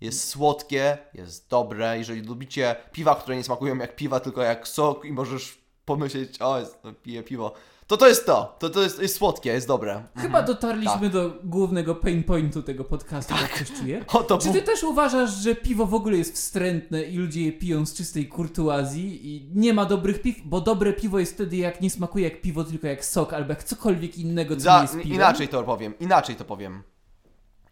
Jest 0.02 0.28
słodkie, 0.30 0.98
jest 1.14 1.50
dobre. 1.50 1.98
Jeżeli 1.98 2.22
lubicie 2.22 2.76
piwa, 2.92 3.16
które 3.16 3.38
nie 3.38 3.44
smakują 3.44 3.78
jak 3.78 3.96
piwa, 3.96 4.20
tylko 4.20 4.42
jak 4.42 4.68
sok 4.68 5.06
i 5.06 5.12
możesz 5.12 5.58
pomyśleć, 5.86 6.42
o, 6.42 6.60
jest, 6.60 6.80
piję 7.04 7.24
piwo, 7.24 7.54
to 7.90 7.98
to 7.98 8.08
jest 8.08 8.26
to. 8.26 8.56
To, 8.60 8.70
to 8.70 8.82
jest, 8.82 9.02
jest 9.02 9.16
słodkie, 9.16 9.50
jest 9.50 9.68
dobre. 9.68 10.04
Chyba 10.18 10.42
dotarliśmy 10.44 11.02
Tak. 11.02 11.10
do 11.12 11.32
głównego 11.44 11.96
pain 11.96 12.24
pointu 12.24 12.64
tego 12.64 12.84
podcastu, 12.84 13.34
jak 13.42 13.52
ktoś 13.52 13.72
czuje. 13.80 14.06
O, 14.14 14.24
to 14.24 14.38
Czy 14.38 14.52
ty 14.52 14.62
też 14.62 14.84
uważasz, 14.84 15.32
że 15.32 15.56
piwo 15.56 15.86
w 15.86 15.94
ogóle 15.94 16.18
jest 16.18 16.36
wstrętne 16.36 17.04
i 17.04 17.18
ludzie 17.18 17.46
je 17.46 17.52
piją 17.52 17.86
z 17.86 17.94
czystej 17.94 18.28
kurtuazji 18.28 19.28
i 19.36 19.52
nie 19.56 19.74
ma 19.74 19.86
dobrych 19.86 20.22
piw? 20.22 20.36
Bo 20.46 20.62
dobre 20.62 20.94
piwo 20.94 21.20
jest 21.20 21.34
wtedy 21.34 21.58
jak 21.58 21.82
nie 21.82 21.90
smakuje 21.90 22.24
jak 22.30 22.42
piwo, 22.42 22.64
tylko 22.64 22.88
jak 22.88 23.06
sok 23.06 23.34
albo 23.34 23.50
jak 23.50 23.64
cokolwiek 23.64 24.18
innego, 24.18 24.56
co 24.56 24.60
nie 24.60 24.64
Za, 24.64 24.82
jest 24.82 24.94
piwem. 24.94 25.14
inaczej 25.14 25.48
to 25.48 25.64
powiem, 25.64 25.94
inaczej 26.00 26.36
to 26.36 26.46
powiem. 26.46 26.84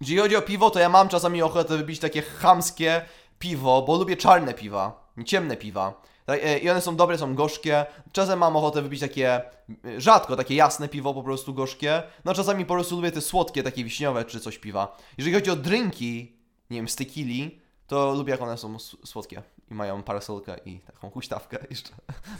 Jeżeli 0.01 0.19
chodzi 0.19 0.35
o 0.35 0.41
piwo, 0.41 0.69
to 0.69 0.79
ja 0.79 0.89
mam 0.89 1.07
czasami 1.09 1.41
ochotę 1.41 1.77
wypić 1.77 1.99
takie 1.99 2.21
chamskie 2.21 3.01
piwo, 3.39 3.81
bo 3.87 3.97
lubię 3.97 4.17
czarne 4.17 4.53
piwa, 4.53 5.11
nie 5.17 5.25
ciemne 5.25 5.57
piwa. 5.57 6.01
Tak, 6.27 6.39
e, 6.43 6.57
I 6.57 6.69
one 6.69 6.81
są 6.81 6.95
dobre, 6.95 7.17
są 7.17 7.35
gorzkie. 7.35 7.85
Czasem 8.11 8.39
mam 8.39 8.55
ochotę 8.55 8.81
wypić 8.81 8.99
takie, 8.99 9.41
e, 9.85 10.01
rzadko, 10.01 10.35
takie 10.35 10.55
jasne 10.55 10.89
piwo, 10.89 11.13
po 11.13 11.23
prostu 11.23 11.53
gorzkie. 11.53 12.03
No 12.25 12.33
czasami 12.33 12.65
po 12.65 12.73
prostu 12.73 12.95
lubię 12.95 13.11
te 13.11 13.21
słodkie, 13.21 13.63
takie 13.63 13.83
wiśniowe 13.83 14.25
czy 14.25 14.39
coś 14.39 14.57
piwa. 14.57 14.97
Jeżeli 15.17 15.35
chodzi 15.35 15.49
o 15.51 15.55
drinki, 15.55 16.35
nie 16.69 16.77
wiem, 16.77 16.87
z 16.89 16.95
tequili, 16.95 17.61
to 17.87 18.13
lubię 18.13 18.31
jak 18.31 18.41
one 18.41 18.57
są 18.57 18.79
słodkie. 19.05 19.43
I 19.71 19.73
mają 19.73 20.03
parasolkę 20.03 20.55
i 20.65 20.79
taką 20.79 21.09
huśtawkę 21.09 21.57
jeszcze 21.69 21.89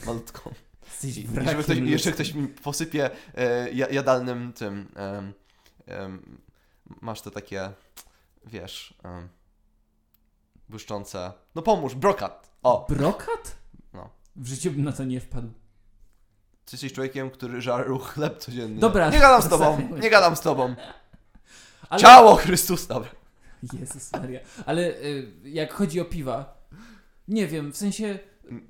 malutką. 0.06 0.53
Jesteś 0.86 1.17
I, 1.17 1.22
i 1.22 1.27
wrakiem 1.27 1.51
żeby 1.51 1.63
ktoś, 1.63 1.77
jeszcze 1.77 2.12
ktoś 2.12 2.34
mi 2.34 2.48
posypie 2.48 3.10
e, 3.36 3.72
ja- 3.72 3.89
jadalnym 3.89 4.53
tym. 4.53 4.88
em, 4.96 5.34
em, 5.86 6.38
masz 7.01 7.22
te 7.22 7.32
takie, 7.32 7.70
wiesz, 8.46 8.94
błyszczące. 10.70 11.32
No 11.56 11.62
pomóż, 11.62 11.96
brokat. 11.96 12.50
O, 12.63 12.86
Brokat? 12.89 13.56
W 14.38 14.48
życiu 14.48 14.72
bym 14.72 14.84
na 14.84 14.91
to 14.91 15.03
nie 15.03 15.20
wpadł. 15.20 15.48
ty 16.65 16.72
jesteś 16.72 16.94
człowiekiem, 16.94 17.29
który 17.29 17.62
żarł 17.62 18.00
chleb 18.00 18.38
codziennie. 18.39 18.79
Dobra, 18.79 19.10
Nie 19.10 19.20
gadam 19.20 19.41
z 19.41 19.50
tobą, 19.50 19.82
nie 20.03 20.10
gadam 20.10 20.36
z 20.36 20.41
tobą. 20.41 20.75
Ale... 21.89 22.01
Ciało 22.01 22.36
Chrystusa. 22.36 22.94
Dobra. 22.94 23.10
Jezus 23.79 24.12
Maria. 24.13 24.39
Ale 24.65 24.82
y, 24.82 25.32
jak 25.44 25.74
chodzi 25.74 26.01
o 26.01 26.06
piwa, 26.06 26.67
nie 27.27 27.48
wiem, 27.48 27.72
w 27.74 27.77
sensie 27.77 28.20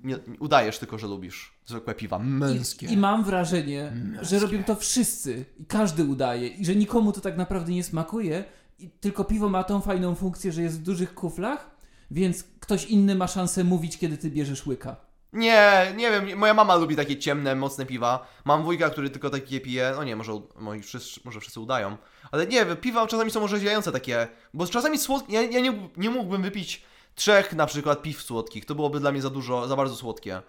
nie, 0.04 0.18
udajesz 0.40 0.80
tylko, 0.80 0.98
że 0.98 1.08
lubisz 1.08 1.54
zwykłe 1.66 1.96
piwa. 1.96 2.20
Męskie. 2.20 2.88
I, 2.88 2.94
I 2.94 2.98
mam 2.98 3.24
wrażenie, 3.24 3.92
Męskie. 3.96 4.26
że 4.26 4.40
robią 4.40 4.64
to 4.64 4.76
wszyscy 4.76 5.46
i 5.58 5.66
każdy 5.66 6.04
udaje 6.04 6.48
i 6.48 6.66
że 6.66 6.76
nikomu 6.76 7.12
to 7.12 7.22
tak 7.22 7.38
naprawdę 7.38 7.72
nie 7.72 7.84
smakuje 7.84 8.44
i 8.80 8.90
tylko 8.90 9.24
piwo 9.24 9.50
ma 9.50 9.64
tą 9.64 9.82
fajną 9.82 10.16
funkcję, 10.16 10.52
że 10.52 10.62
jest 10.62 10.80
w 10.80 10.84
dużych 10.84 11.14
kuflach, 11.14 11.70
więc 12.12 12.44
ktoś 12.60 12.86
inny 12.86 13.16
ma 13.16 13.28
szansę 13.28 13.64
mówić, 13.64 13.98
kiedy 13.98 14.18
ty 14.18 14.32
bierzesz 14.32 14.66
łyka. 14.68 14.96
Nie, 15.34 15.94
nie 15.96 16.12
wiem, 16.12 16.38
moja 16.38 16.54
mama 16.54 16.76
lubi 16.76 16.96
takie 16.96 17.18
ciemne, 17.18 17.56
mocne 17.56 17.86
piwa. 17.86 18.28
Mam 18.46 18.64
wujka, 18.64 18.90
który 18.90 19.10
tylko 19.10 19.30
takie 19.30 19.62
pije. 19.62 19.94
No 19.96 20.04
nie, 20.04 20.16
może, 20.16 20.42
moi 20.60 20.82
wszyscy, 20.82 21.20
może 21.24 21.40
wszyscy 21.40 21.60
udają. 21.60 21.98
Ale 22.32 22.48
nie 22.48 22.66
wiem, 22.66 22.78
piwa 22.78 23.08
czasami 23.08 23.32
są 23.32 23.44
orzeźwiające 23.44 23.92
takie. 23.92 24.28
Bo 24.54 24.68
czasami 24.68 24.98
słodkie. 24.98 25.34
Ja, 25.34 25.42
ja 25.42 25.60
nie, 25.60 25.90
nie 25.98 26.10
mógłbym 26.10 26.42
wypić 26.42 26.84
trzech 27.16 27.54
na 27.54 27.66
przykład 27.66 28.02
piw 28.02 28.22
słodkich. 28.22 28.66
To 28.66 28.76
byłoby 28.76 29.00
dla 29.00 29.12
mnie 29.12 29.22
za 29.22 29.30
dużo, 29.30 29.68
za 29.68 29.76
bardzo 29.76 29.96
słodkie. 29.96 30.42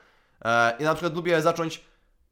E, 0.45 0.77
I 0.81 0.83
na 0.85 0.95
przykład 0.95 1.15
lubię 1.15 1.43
zacząć. 1.43 1.85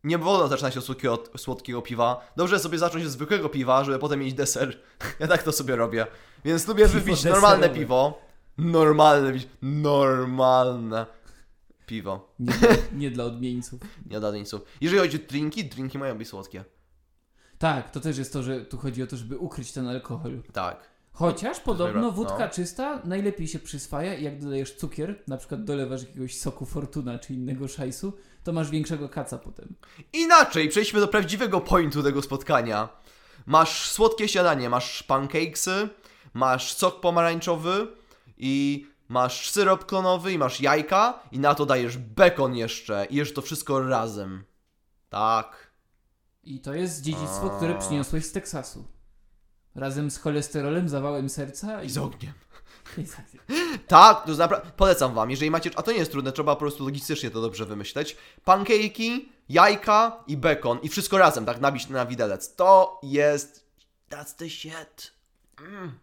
Nie 0.04 0.18
wolno 0.18 0.48
zaczynać 0.48 0.76
od 0.76 0.84
słodkiego, 0.84 1.22
słodkiego 1.36 1.82
piwa. 1.82 2.26
Dobrze 2.36 2.58
sobie 2.58 2.78
zacząć 2.78 3.04
od 3.04 3.10
zwykłego 3.10 3.48
piwa, 3.48 3.84
żeby 3.84 3.98
potem 3.98 4.20
mieć 4.20 4.34
deser. 4.34 4.78
Ja 5.20 5.26
tak 5.28 5.42
to 5.42 5.52
sobie 5.52 5.76
robię. 5.76 6.06
Więc 6.44 6.68
lubię 6.68 6.86
Piwo 6.86 6.98
wypić 6.98 7.24
normalne 7.24 7.56
deserowe. 7.56 7.80
piwo. 7.80 8.18
Normalne, 8.58 9.32
pić- 9.32 9.46
normalne 9.62 11.06
piwo. 11.86 12.34
Nie, 12.38 12.52
nie 12.92 13.10
dla 13.10 13.24
odmieńców. 13.24 13.80
Nie 14.10 14.20
dla 14.20 14.36
jeńców. 14.36 14.62
Jeżeli 14.80 15.00
chodzi 15.00 15.16
o 15.24 15.28
drinki, 15.28 15.64
drinki 15.64 15.98
mają 15.98 16.18
być 16.18 16.28
słodkie. 16.28 16.64
Tak, 17.58 17.90
to 17.90 18.00
też 18.00 18.18
jest 18.18 18.32
to, 18.32 18.42
że 18.42 18.64
tu 18.64 18.78
chodzi 18.78 19.02
o 19.02 19.06
to, 19.06 19.16
żeby 19.16 19.38
ukryć 19.38 19.72
ten 19.72 19.88
alkohol. 19.88 20.42
Tak. 20.52 20.96
Chociaż 21.12 21.60
podobno 21.60 22.00
no. 22.00 22.12
wódka 22.12 22.48
czysta 22.48 23.02
najlepiej 23.04 23.48
się 23.48 23.58
przyswaja 23.58 24.14
i 24.14 24.24
jak 24.24 24.40
dodajesz 24.40 24.76
cukier, 24.76 25.22
na 25.28 25.36
przykład 25.36 25.64
dolewasz 25.64 26.02
jakiegoś 26.02 26.38
soku 26.38 26.66
Fortuna 26.66 27.18
czy 27.18 27.34
innego 27.34 27.68
szajsu, 27.68 28.12
to 28.44 28.52
masz 28.52 28.70
większego 28.70 29.08
kaca 29.08 29.38
potem. 29.38 29.74
Inaczej, 30.12 30.68
przejdźmy 30.68 31.00
do 31.00 31.08
prawdziwego 31.08 31.60
pointu 31.60 32.02
tego 32.02 32.22
spotkania. 32.22 32.88
Masz 33.46 33.90
słodkie 33.90 34.28
śniadanie, 34.28 34.70
masz 34.70 35.02
pancakesy, 35.02 35.88
masz 36.34 36.72
sok 36.74 37.00
pomarańczowy 37.00 37.86
i 38.38 38.86
masz 39.08 39.50
syrop 39.50 39.86
klonowy 39.86 40.32
i 40.32 40.38
masz 40.38 40.60
jajka 40.60 41.18
i 41.32 41.38
na 41.38 41.54
to 41.54 41.66
dajesz 41.66 41.98
bekon 41.98 42.56
jeszcze 42.56 43.06
i 43.10 43.16
jesz 43.16 43.34
to 43.34 43.42
wszystko 43.42 43.80
razem. 43.88 44.44
Tak. 45.08 45.70
I 46.44 46.60
to 46.60 46.74
jest 46.74 47.02
dziedzictwo, 47.02 47.52
A. 47.52 47.56
które 47.56 47.78
przyniosłeś 47.78 48.24
z 48.24 48.32
Teksasu. 48.32 48.84
Razem 49.74 50.10
z 50.10 50.18
cholesterolem, 50.18 50.88
zawałem 50.88 51.28
serca 51.28 51.82
I 51.82 51.90
z 51.90 51.98
ogniem. 51.98 52.32
i 52.98 53.06
z- 53.06 53.16
Tak, 53.86 54.26
to 54.26 54.32
naprawdę 54.32 54.70
polecam 54.76 55.14
wam, 55.14 55.30
jeżeli 55.30 55.50
macie, 55.50 55.70
a 55.76 55.82
to 55.82 55.92
nie 55.92 55.98
jest 55.98 56.10
trudne, 56.10 56.32
trzeba 56.32 56.54
po 56.54 56.58
prostu 56.60 56.84
logistycznie 56.84 57.30
to 57.30 57.40
dobrze 57.40 57.64
wymyśleć. 57.66 58.16
Pancake'i, 58.46 59.20
jajka 59.48 60.24
i 60.26 60.36
bekon 60.36 60.78
i 60.82 60.88
wszystko 60.88 61.18
razem, 61.18 61.44
tak 61.46 61.60
nabić 61.60 61.88
na 61.88 62.06
widelec. 62.06 62.54
To 62.54 63.00
jest 63.02 63.66
that's 64.10 64.34
the 64.36 64.50
shit. 64.50 65.12
Mm. 65.60 65.98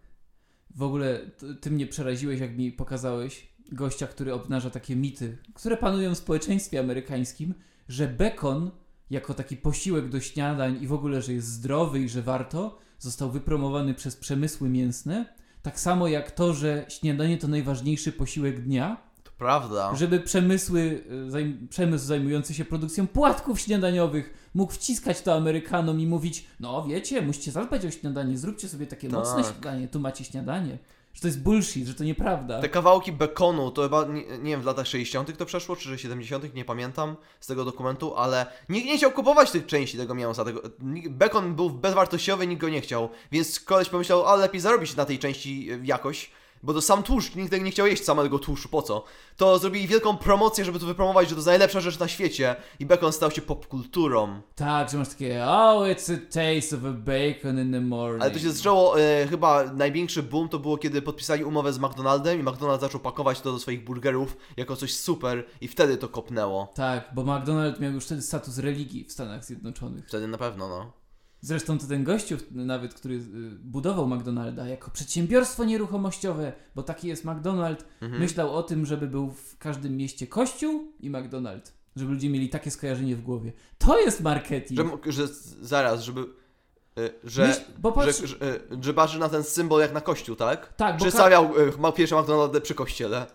W 0.76 0.84
ogóle 0.84 1.20
ty 1.62 1.72
mnie 1.72 1.88
przeraziłeś, 1.88 2.40
jak 2.40 2.58
mi 2.58 2.72
pokazałeś 2.72 3.54
gościa, 3.72 4.08
który 4.08 4.34
obnaża 4.34 4.70
takie 4.70 4.96
mity, 4.96 5.38
które 5.54 5.78
panują 5.78 6.16
w 6.16 6.18
społeczeństwie 6.18 6.80
amerykańskim, 6.80 7.54
że 7.88 8.08
bekon 8.08 8.72
jako 9.10 9.34
taki 9.34 9.58
posiłek 9.58 10.10
do 10.10 10.20
śniadań 10.20 10.78
i 10.82 10.88
w 10.88 10.94
ogóle, 10.94 11.22
że 11.22 11.34
jest 11.34 11.48
zdrowy 11.48 12.00
i 12.00 12.10
że 12.10 12.22
warto, 12.22 12.80
został 13.00 13.32
wypromowany 13.32 13.94
przez 13.94 14.16
przemysły 14.16 14.70
mięsne. 14.70 15.34
Tak 15.62 15.80
samo 15.80 16.08
jak 16.08 16.32
to, 16.32 16.54
że 16.54 16.86
śniadanie 16.90 17.38
to 17.38 17.48
najważniejszy 17.48 18.12
posiłek 18.12 18.64
dnia, 18.64 19.13
prawda. 19.44 19.96
żeby 19.96 20.20
przemysły, 20.20 21.04
y, 21.28 21.32
zajm- 21.32 21.68
przemysł 21.70 22.06
zajmujący 22.06 22.54
się 22.54 22.66
produkcją 22.66 23.08
płatków 23.08 23.60
śniadaniowych 23.60 24.34
mógł 24.54 24.74
wciskać 24.74 25.22
to 25.22 25.34
Amerykanom 25.34 26.00
i 26.00 26.08
mówić, 26.08 26.46
no 26.60 26.86
wiecie, 26.88 27.22
musicie 27.22 27.52
zadbać 27.52 27.86
o 27.86 27.92
śniadanie, 27.92 28.38
zróbcie 28.38 28.70
sobie 28.70 28.88
takie 28.88 29.10
Tak. 29.10 29.20
mocne 29.20 29.44
śniadanie, 29.44 29.88
tu 29.88 30.00
macie 30.00 30.24
śniadanie. 30.24 30.78
Że 31.14 31.22
to 31.22 31.28
jest 31.28 31.42
bullshit, 31.42 31.88
że 31.88 31.94
to 31.94 32.04
nieprawda. 32.04 32.62
Te 32.62 32.70
kawałki 32.70 33.12
bekonu, 33.12 33.72
to 33.72 33.84
chyba, 33.84 34.06
nie, 34.06 34.24
nie 34.38 34.52
wiem, 34.52 34.62
w 34.62 34.66
latach 34.66 34.88
60. 34.88 35.38
to 35.38 35.46
przeszło, 35.46 35.76
czy 35.76 35.98
70., 35.98 36.54
nie 36.56 36.66
pamiętam 36.66 37.16
z 37.40 37.48
tego 37.48 37.66
dokumentu, 37.66 38.16
ale 38.16 38.46
nikt 38.70 38.86
nie 38.88 38.98
chciał 38.98 39.12
kupować 39.12 39.52
tych 39.52 39.66
części 39.66 39.98
tego 39.98 40.16
mięsa. 40.16 40.46
Tego, 40.46 40.62
bekon 41.10 41.56
był 41.56 41.70
bezwartościowy, 41.70 42.48
nikt 42.48 42.62
go 42.62 42.70
nie 42.70 42.82
chciał, 42.82 43.10
więc 43.32 43.60
koleś 43.60 43.90
pomyślał, 43.90 44.26
ale 44.26 44.42
lepiej 44.42 44.62
zarobić 44.62 44.96
na 44.96 45.06
tej 45.06 45.20
części 45.20 45.70
e, 45.72 45.80
jakoś, 45.84 46.32
bo 46.64 46.74
to 46.74 46.82
sam 46.82 47.04
tłuszcz, 47.04 47.36
nikt 47.36 47.62
nie 47.62 47.72
chciał 47.72 47.88
jeść 47.88 48.04
samego 48.04 48.40
tłuszczu, 48.40 48.70
po 48.70 48.82
co? 48.82 49.04
To 49.38 49.60
zrobili 49.60 49.88
wielką 49.88 50.18
promocję, 50.18 50.66
żeby 50.66 50.80
to 50.80 50.86
wypromować, 50.86 51.30
że 51.30 51.36
to 51.36 51.40
jest 51.40 51.48
najlepsza 51.48 51.82
rzecz 51.82 52.00
na 52.00 52.08
świecie 52.08 52.56
i 52.80 52.86
bekon 52.86 53.14
stał 53.14 53.32
się 53.32 53.42
popkulturą. 53.42 54.42
Tak, 54.56 54.90
że 54.90 54.98
masz 54.98 55.10
takie, 55.10 55.46
oh, 55.46 55.86
it's 55.86 56.14
a 56.14 56.18
taste 56.18 56.78
of 56.78 56.86
a 56.86 56.92
bacon 56.92 57.60
in 57.60 57.72
the 57.72 57.82
morning. 57.82 58.22
Ale 58.22 58.32
to 58.32 58.40
się 58.40 58.52
zaczęło, 58.52 59.00
e, 59.02 59.28
chyba 59.28 59.64
największy 59.64 60.24
boom 60.24 60.50
to 60.50 60.60
było, 60.60 60.78
kiedy 60.78 61.02
podpisali 61.02 61.44
umowę 61.44 61.74
z 61.74 61.80
McDonaldem 61.80 62.40
i 62.40 62.44
McDonald's 62.44 62.82
zaczął 62.82 63.00
pakować 63.00 63.42
to 63.42 63.52
do 63.52 63.60
swoich 63.60 63.84
burgerów 63.84 64.38
jako 64.58 64.76
coś 64.76 64.94
super 64.94 65.46
i 65.62 65.68
wtedy 65.68 65.98
to 65.98 66.10
kopnęło. 66.10 66.72
Tak, 66.76 67.10
bo 67.16 67.24
McDonald's 67.24 67.82
miał 67.82 67.92
już 67.92 68.06
wtedy 68.06 68.22
status 68.22 68.58
religii 68.58 69.06
w 69.06 69.12
Stanach 69.12 69.46
Zjednoczonych. 69.46 70.08
Wtedy 70.08 70.28
na 70.28 70.38
pewno, 70.38 70.70
no. 70.70 71.03
Zresztą 71.46 71.78
to 71.78 71.88
ten 71.88 72.04
gościu 72.04 72.38
nawet, 72.52 72.94
który 72.94 73.16
y, 73.16 73.22
budował 73.64 74.08
McDonalda 74.08 74.68
jako 74.68 74.92
przedsiębiorstwo 74.92 75.64
nieruchomościowe, 75.64 76.54
bo 76.76 76.84
taki 76.84 77.08
jest 77.08 77.26
McDonald, 77.26 77.86
Mhm. 78.02 78.22
myślał 78.22 78.56
o 78.56 78.64
tym, 78.64 78.86
żeby 78.86 79.08
był 79.08 79.32
w 79.32 79.58
każdym 79.58 79.98
mieście 79.98 80.28
kościół 80.28 80.92
i 81.00 81.12
McDonald's. 81.12 81.72
Żeby 81.96 82.14
ludzie 82.14 82.30
mieli 82.30 82.50
takie 82.50 82.72
skojarzenie 82.72 83.16
w 83.16 83.22
głowie. 83.22 83.52
To 83.78 84.00
jest 84.00 84.22
marketing. 84.22 84.80
Że, 85.06 85.12
że 85.12 85.28
zaraz, 85.62 86.02
żeby. 86.04 86.22
y, 86.22 87.14
że, 87.24 87.48
Myśl, 87.48 87.62
bo 87.78 87.92
patrz, 87.92 88.20
że, 88.22 88.28
że, 88.28 88.38
że 88.82 88.94
patrzy 88.94 89.20
na 89.20 89.30
ten 89.30 89.44
symbol 89.44 89.82
jak 89.82 89.94
na 89.94 90.02
kościół, 90.02 90.36
tak? 90.36 90.74
tak, 90.74 90.98
bo 90.98 91.06
Czy 91.06 91.12
ka- 91.12 91.18
stawiał 91.18 91.58
y, 91.90 91.94
pierwsze 91.96 92.22
McDonaldy 92.22 92.62
przy 92.62 92.76
kościele. 92.76 93.26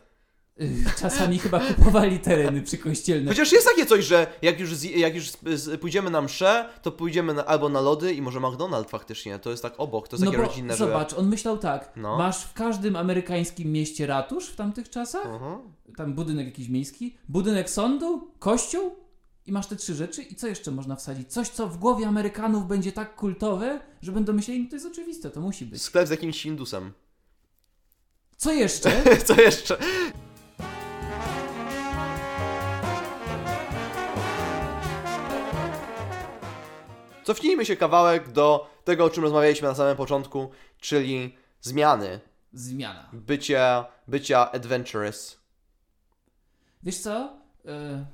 Czasami 1.00 1.38
chyba 1.38 1.60
kupowali 1.60 2.18
tereny 2.18 2.62
przykościelne. 2.62 3.30
Chociaż 3.30 3.52
jest 3.52 3.66
takie 3.66 3.86
coś, 3.86 4.04
że 4.04 4.26
jak 4.42 4.60
już, 4.60 4.70
zje- 4.74 4.96
jak 4.96 5.14
już 5.14 5.30
z- 5.54 5.80
pójdziemy 5.80 6.10
na 6.10 6.22
mszę, 6.22 6.68
to 6.82 6.92
pójdziemy 6.92 7.34
na, 7.34 7.46
albo 7.46 7.68
na 7.68 7.80
lody 7.80 8.14
i 8.14 8.22
może 8.22 8.40
McDonald's 8.40 8.88
faktycznie. 8.88 9.38
To 9.38 9.50
jest 9.50 9.62
tak 9.62 9.74
obok, 9.78 10.08
to 10.08 10.16
jest 10.16 10.24
No 10.24 10.30
takie 10.30 10.42
bo 10.42 10.48
rodzinne, 10.48 10.76
zobacz, 10.76 11.12
on 11.14 11.28
myślał 11.28 11.58
tak, 11.58 11.92
No. 11.96 12.18
masz 12.18 12.44
w 12.44 12.52
każdym 12.52 12.96
amerykańskim 12.96 13.72
mieście 13.72 14.06
ratusz 14.06 14.46
w 14.46 14.56
tamtych 14.56 14.90
czasach, 14.90 15.24
że... 15.24 15.30
Mhm. 15.32 15.58
tam 15.96 16.14
budynek 16.14 16.46
jakiś 16.46 16.68
miejski, 16.68 17.16
budynek 17.28 17.70
sądu, 17.70 18.30
kościół 18.38 18.96
i 19.46 19.52
masz 19.52 19.66
te 19.66 19.76
trzy 19.76 19.94
rzeczy 19.94 20.22
i 20.22 20.34
co 20.34 20.46
jeszcze 20.46 20.70
można 20.70 20.96
wsadzić? 20.96 21.32
Coś, 21.32 21.48
co 21.48 21.68
w 21.68 21.78
głowie 21.78 22.06
Amerykanów 22.06 22.68
będzie 22.68 22.92
tak 22.92 23.16
kultowe, 23.16 23.80
że 24.02 24.12
będą 24.12 24.32
myśleli, 24.32 24.62
no 24.62 24.70
to 24.70 24.76
jest 24.76 24.86
oczywiste, 24.86 25.30
to 25.30 25.40
musi 25.40 25.66
być. 25.66 25.82
Sklep 25.82 26.06
z 26.08 26.10
jakimś 26.10 26.42
Hindusem. 26.42 26.92
Co 28.36 28.52
jeszcze? 28.52 28.90
Co 29.26 29.40
jeszcze? 29.40 29.76
Cofnijmy 37.28 37.64
się 37.64 37.76
kawałek 37.76 38.32
do 38.32 38.70
tego, 38.84 39.04
o 39.04 39.10
czym 39.10 39.22
rozmawialiśmy 39.22 39.68
na 39.68 39.74
samym 39.74 39.96
początku, 39.96 40.50
czyli 40.80 41.34
zmiany, 41.60 42.20
Zmiana. 42.52 43.10
bycia, 43.12 43.86
bycia 44.06 44.52
adventurous. 44.52 45.38
Wiesz 46.82 46.98
co? 46.98 47.38
E, 47.66 48.06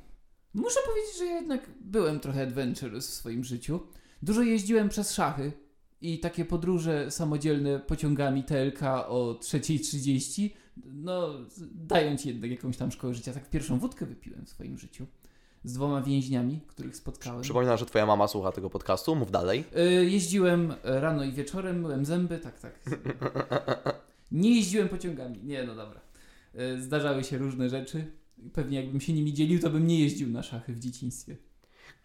muszę 0.54 0.80
powiedzieć, 0.86 1.18
że 1.18 1.24
ja 1.24 1.34
jednak 1.34 1.70
byłem 1.80 2.20
trochę 2.20 2.42
adventurous 2.42 3.10
w 3.10 3.14
swoim 3.14 3.44
życiu. 3.44 3.80
Dużo 4.22 4.42
jeździłem 4.42 4.88
przez 4.88 5.12
szachy 5.12 5.52
i 6.00 6.20
takie 6.20 6.44
podróże 6.44 7.10
samodzielne 7.10 7.80
pociągami 7.80 8.44
TLK 8.44 8.82
o 9.08 9.38
3.30 9.40 10.50
no, 10.84 11.28
dają 11.74 12.16
ci 12.16 12.28
jednak 12.28 12.50
jakąś 12.50 12.76
tam 12.76 12.92
szkołę 12.92 13.14
życia. 13.14 13.32
Tak 13.32 13.50
pierwszą 13.50 13.78
wódkę 13.78 14.06
wypiłem 14.06 14.46
w 14.46 14.48
swoim 14.48 14.78
życiu 14.78 15.06
z 15.64 15.72
dwoma 15.72 16.02
więźniami, 16.02 16.60
których 16.66 16.96
spotkałem. 16.96 17.42
Przypominam, 17.42 17.78
że 17.78 17.86
twoja 17.86 18.06
mama 18.06 18.28
słucha 18.28 18.52
tego 18.52 18.70
podcastu, 18.70 19.14
mów 19.14 19.30
dalej. 19.30 19.64
E, 19.76 19.84
jeździłem 19.84 20.74
rano 20.82 21.24
i 21.24 21.32
wieczorem, 21.32 21.80
myłem 21.80 22.04
zęby, 22.04 22.38
tak, 22.38 22.58
tak. 22.60 22.80
Nie 24.32 24.56
jeździłem 24.56 24.88
pociągami. 24.88 25.38
Nie, 25.44 25.64
no 25.64 25.74
dobra. 25.74 26.00
E, 26.54 26.80
Zdarzały 26.80 27.24
się 27.24 27.38
różne 27.38 27.68
rzeczy. 27.70 28.04
Pewnie 28.52 28.80
jakbym 28.80 29.00
się 29.00 29.12
nimi 29.12 29.32
dzielił, 29.32 29.60
to 29.60 29.70
bym 29.70 29.86
nie 29.86 30.00
jeździł 30.00 30.28
na 30.28 30.42
szachy 30.42 30.72
w 30.72 30.80
dzieciństwie. 30.80 31.36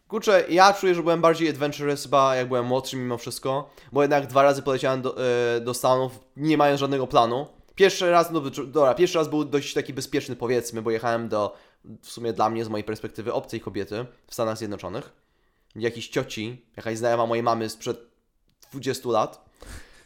Kurczę, 0.07 0.45
ja 0.49 0.73
czuję, 0.73 0.95
że 0.95 1.01
byłem 1.01 1.21
bardziej 1.21 1.49
adventurous 1.49 2.03
chyba 2.03 2.35
jak 2.35 2.47
byłem 2.47 2.65
młodszy 2.65 2.97
mimo 2.97 3.17
wszystko, 3.17 3.69
bo 3.91 4.01
jednak 4.01 4.27
dwa 4.27 4.43
razy 4.43 4.61
poleciałem 4.61 5.01
do, 5.01 5.17
e, 5.57 5.61
do 5.61 5.73
Stanów 5.73 6.19
nie 6.37 6.57
mając 6.57 6.79
żadnego 6.79 7.07
planu. 7.07 7.47
Pierwszy 7.75 8.11
raz, 8.11 8.31
no 8.31 8.41
dobra, 8.67 8.93
pierwszy 8.93 9.17
raz 9.17 9.29
był 9.29 9.45
dość 9.45 9.73
taki 9.73 9.93
bezpieczny 9.93 10.35
powiedzmy, 10.35 10.81
bo 10.81 10.91
jechałem 10.91 11.29
do, 11.29 11.55
w 12.01 12.09
sumie 12.09 12.33
dla 12.33 12.49
mnie 12.49 12.65
z 12.65 12.69
mojej 12.69 12.83
perspektywy, 12.83 13.33
obcej 13.33 13.61
kobiety 13.61 14.05
w 14.27 14.33
Stanach 14.33 14.57
Zjednoczonych. 14.57 15.11
Jakiejś 15.75 16.09
cioci, 16.09 16.65
jakaś 16.77 16.97
znajoma 16.97 17.25
mojej 17.25 17.43
mamy 17.43 17.69
sprzed 17.69 17.97
20 18.71 19.09
lat. 19.09 19.49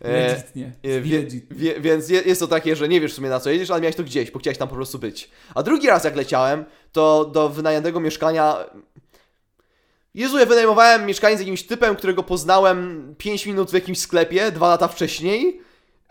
E, 0.01 0.27
Legitnie. 0.27 0.71
E, 0.83 1.01
wie, 1.01 1.27
wie, 1.51 1.81
więc 1.81 2.09
je, 2.09 2.21
jest 2.21 2.41
to 2.41 2.47
takie, 2.47 2.75
że 2.75 2.87
nie 2.87 3.01
wiesz 3.01 3.11
w 3.11 3.15
sumie 3.15 3.29
na 3.29 3.39
co 3.39 3.49
jedziesz, 3.49 3.71
ale 3.71 3.81
miałeś 3.81 3.95
to 3.95 4.03
gdzieś, 4.03 4.31
bo 4.31 4.39
chciałeś 4.39 4.57
tam 4.57 4.67
po 4.67 4.75
prostu 4.75 4.99
być. 4.99 5.29
A 5.55 5.63
drugi 5.63 5.87
raz 5.87 6.03
jak 6.03 6.15
leciałem, 6.15 6.65
to 6.91 7.25
do 7.25 7.49
wynajętego 7.49 7.99
mieszkania... 7.99 8.57
Jezu, 10.13 10.39
ja 10.39 10.45
wynajmowałem 10.45 11.05
mieszkanie 11.05 11.37
z 11.37 11.39
jakimś 11.39 11.63
typem, 11.63 11.95
którego 11.95 12.23
poznałem 12.23 13.15
5 13.17 13.45
minut 13.45 13.71
w 13.71 13.73
jakimś 13.73 13.99
sklepie, 13.99 14.51
dwa 14.51 14.67
lata 14.67 14.87
wcześniej. 14.87 15.61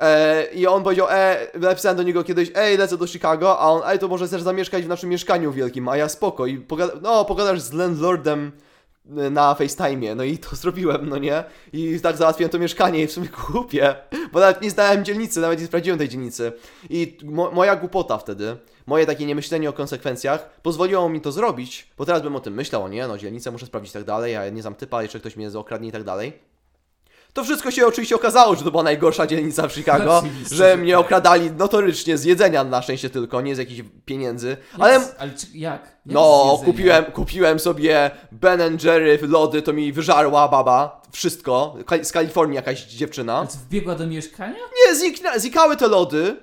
E, 0.02 0.44
I 0.54 0.66
on 0.66 0.82
powiedział, 0.82 1.06
e, 1.11 1.47
napisałem 1.54 1.97
do 1.97 2.02
niego 2.02 2.25
kiedyś, 2.25 2.50
ej, 2.54 2.76
lecę 2.76 2.97
do 2.97 3.06
Chicago, 3.06 3.59
a 3.59 3.71
on, 3.71 3.82
ej, 3.87 3.99
to 3.99 4.09
może 4.09 4.26
chcesz 4.26 4.42
zamieszkać 4.42 4.85
w 4.85 4.88
naszym 4.88 5.11
mieszkaniu 5.11 5.52
wielkim, 5.52 5.88
a 5.88 5.97
ja 5.97 6.09
spoko. 6.09 6.47
I 6.47 6.59
pogada 6.59 6.92
no, 7.02 7.25
pogadasz 7.25 7.61
z 7.61 7.73
landlordem 7.73 8.52
e, 9.16 9.30
na 9.30 9.54
FaceTime, 9.54 10.14
no 10.14 10.25
i 10.25 10.38
to 10.38 10.56
zrobiłem, 10.62 11.09
no 11.09 11.18
nie? 11.18 11.44
I 11.73 12.00
tak 12.00 12.16
załatwiłem 12.16 12.50
to 12.50 12.59
mieszkanie 12.59 13.02
i 13.02 13.06
w 13.06 13.12
sumie 13.12 13.28
kupię, 13.28 13.94
bo 14.32 14.40
nawet 14.40 14.62
nie 14.62 14.71
znałem 14.71 15.04
dzielnicy, 15.04 15.40
nawet 15.40 15.61
nie 15.61 15.66
sprawdziłem 15.66 15.99
tej 15.99 16.09
dzielnicy. 16.09 16.52
I 16.90 17.18
mo 17.25 17.50
moja 17.50 17.76
głupota 17.76 18.18
wtedy, 18.18 18.56
moje 18.87 19.06
takie 19.06 19.26
niemyślenie 19.26 19.68
o 19.68 19.73
konsekwencjach 19.73 20.61
pozwoliło 20.62 21.09
mi 21.09 21.21
to 21.21 21.32
zrobić, 21.32 21.90
bo 21.99 22.04
teraz 22.06 22.23
bym 22.23 22.37
o 22.37 22.40
tym 22.40 22.54
myślał, 22.54 22.85
o 22.85 22.88
nie, 22.88 23.09
no 23.09 23.18
dzielnicę 23.18 23.50
muszę 23.50 23.66
sprawdzić 23.66 23.90
i 23.90 23.94
tak 23.94 24.04
dalej, 24.04 24.37
a 24.37 24.44
ja 24.44 24.50
nie 24.50 24.62
znam 24.62 24.75
typa, 24.75 25.02
jeszcze 25.02 25.21
ktoś 25.21 25.37
mnie 25.37 25.59
okradnie 25.59 25.88
i 25.88 25.92
tak 25.92 26.04
dalej. 26.04 26.51
To 27.33 27.45
wszystko 27.45 27.71
się 27.71 27.87
oczywiście 27.87 28.17
okazało, 28.17 28.55
że 28.57 28.65
to 28.65 28.71
była 28.71 28.83
najgorsza 28.83 29.27
dzielnica 29.27 29.69
w 29.69 29.73
Chicago, 29.73 30.17
Oczywiście, 30.19 30.55
że 30.57 30.77
mnie 30.77 30.93
tak. 30.93 31.01
okradali 31.01 31.51
notorycznie 31.51 32.19
z 32.19 32.25
jedzenia 32.25 32.65
na 32.65 32.83
szczęście 32.83 33.11
tylko, 33.11 33.41
nie 33.41 33.55
z 33.57 33.59
jakichś 33.59 33.89
pieniędzy, 34.05 34.56
ale 34.78 34.93
Jak 34.93 35.02
z- 35.02 35.15
ale 35.19 35.30
czy, 35.30 35.47
jak? 35.54 35.83
jak 35.83 35.93
no, 36.06 36.61
kupiłem, 36.65 37.04
kupiłem 37.04 37.59
sobie 37.59 38.11
Ben 38.33 38.78
Jerry 38.85 39.19
lody, 39.23 39.63
to 39.63 39.73
mi 39.73 39.93
wyżarła 39.93 40.49
baba, 40.49 41.02
wszystko, 41.13 41.76
z 42.02 42.13
Kalifornii 42.13 42.56
jakaś 42.56 42.85
dziewczyna. 42.85 43.47
Co, 43.47 43.59
wbiegła 43.59 43.95
do 43.95 44.06
mieszkania? 44.06 44.56
Nie, 44.89 44.95
znikna, 44.97 45.39
znikały 45.39 45.76
te 45.76 45.89
lody, 45.89 46.37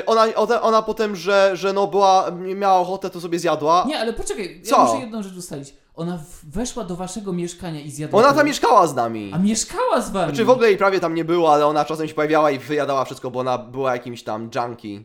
Y, 0.00 0.06
ona, 0.06 0.26
ona, 0.34 0.62
ona 0.62 0.82
potem, 0.82 1.16
że, 1.16 1.50
że 1.54 1.72
no 1.72 1.86
była, 1.86 2.30
miała 2.56 2.78
ochotę, 2.78 3.10
to 3.10 3.20
sobie 3.20 3.38
zjadła. 3.38 3.84
Nie, 3.88 3.98
ale 4.00 4.12
poczekaj, 4.12 4.62
Co? 4.64 4.76
ja 4.76 4.84
muszę 4.84 5.00
jedną 5.00 5.22
rzecz 5.22 5.36
ustalić. 5.36 5.74
Ona 6.00 6.18
weszła 6.42 6.84
do 6.84 6.96
waszego 6.96 7.32
mieszkania 7.32 7.80
i 7.80 7.90
zjadła... 7.90 8.20
Ona 8.20 8.32
tam 8.32 8.46
mieszkała 8.46 8.86
z 8.86 8.94
nami. 8.94 9.30
A 9.34 9.38
mieszkała 9.38 10.00
z 10.00 10.10
wami? 10.10 10.28
Znaczy 10.28 10.44
w 10.44 10.50
ogóle 10.50 10.68
jej 10.68 10.76
prawie 10.76 11.00
tam 11.00 11.14
nie 11.14 11.24
było, 11.24 11.54
ale 11.54 11.66
ona 11.66 11.84
czasem 11.84 12.08
się 12.08 12.14
pojawiała 12.14 12.50
i 12.50 12.58
wyjadała 12.58 13.04
wszystko, 13.04 13.30
bo 13.30 13.40
ona 13.40 13.58
była 13.58 13.92
jakimś 13.92 14.22
tam 14.22 14.50
junkie. 14.54 15.04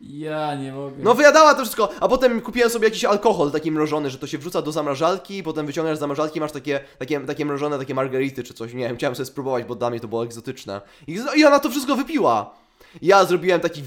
Ja 0.00 0.54
nie 0.54 0.72
mogę. 0.72 0.96
No 0.98 1.14
wyjadała 1.14 1.54
to 1.54 1.60
wszystko, 1.60 1.88
a 2.00 2.08
potem 2.08 2.40
kupiłem 2.40 2.70
sobie 2.70 2.84
jakiś 2.88 3.04
alkohol 3.04 3.52
taki 3.52 3.72
mrożony, 3.72 4.10
że 4.10 4.18
to 4.18 4.26
się 4.26 4.38
wrzuca 4.38 4.62
do 4.62 4.72
zamrażalki, 4.72 5.42
potem 5.42 5.66
wyciągasz 5.66 5.96
z 5.96 6.00
zamrażalki, 6.00 6.40
masz 6.40 6.52
takie, 6.52 6.80
takie, 6.98 7.20
takie 7.20 7.44
mrożone, 7.44 7.78
takie 7.78 7.94
margarity 7.94 8.42
czy 8.42 8.54
coś, 8.54 8.74
nie 8.74 8.88
wiem, 8.88 8.96
chciałem 8.96 9.16
sobie 9.16 9.26
spróbować, 9.26 9.64
bo 9.64 9.74
dla 9.74 9.90
mnie 9.90 10.00
to 10.00 10.08
było 10.08 10.24
egzotyczne. 10.24 10.80
I, 11.06 11.18
I 11.36 11.44
ona 11.44 11.60
to 11.60 11.70
wszystko 11.70 11.96
wypiła. 11.96 12.54
Ja 13.02 13.24
zrobiłem 13.24 13.60
taki 13.60 13.82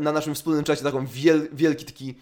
na 0.00 0.12
naszym 0.12 0.34
wspólnym 0.34 0.64
czacie 0.64 0.82
taką 0.82 1.06
wiel, 1.06 1.48
wielki 1.52 1.84
taki 1.84 2.14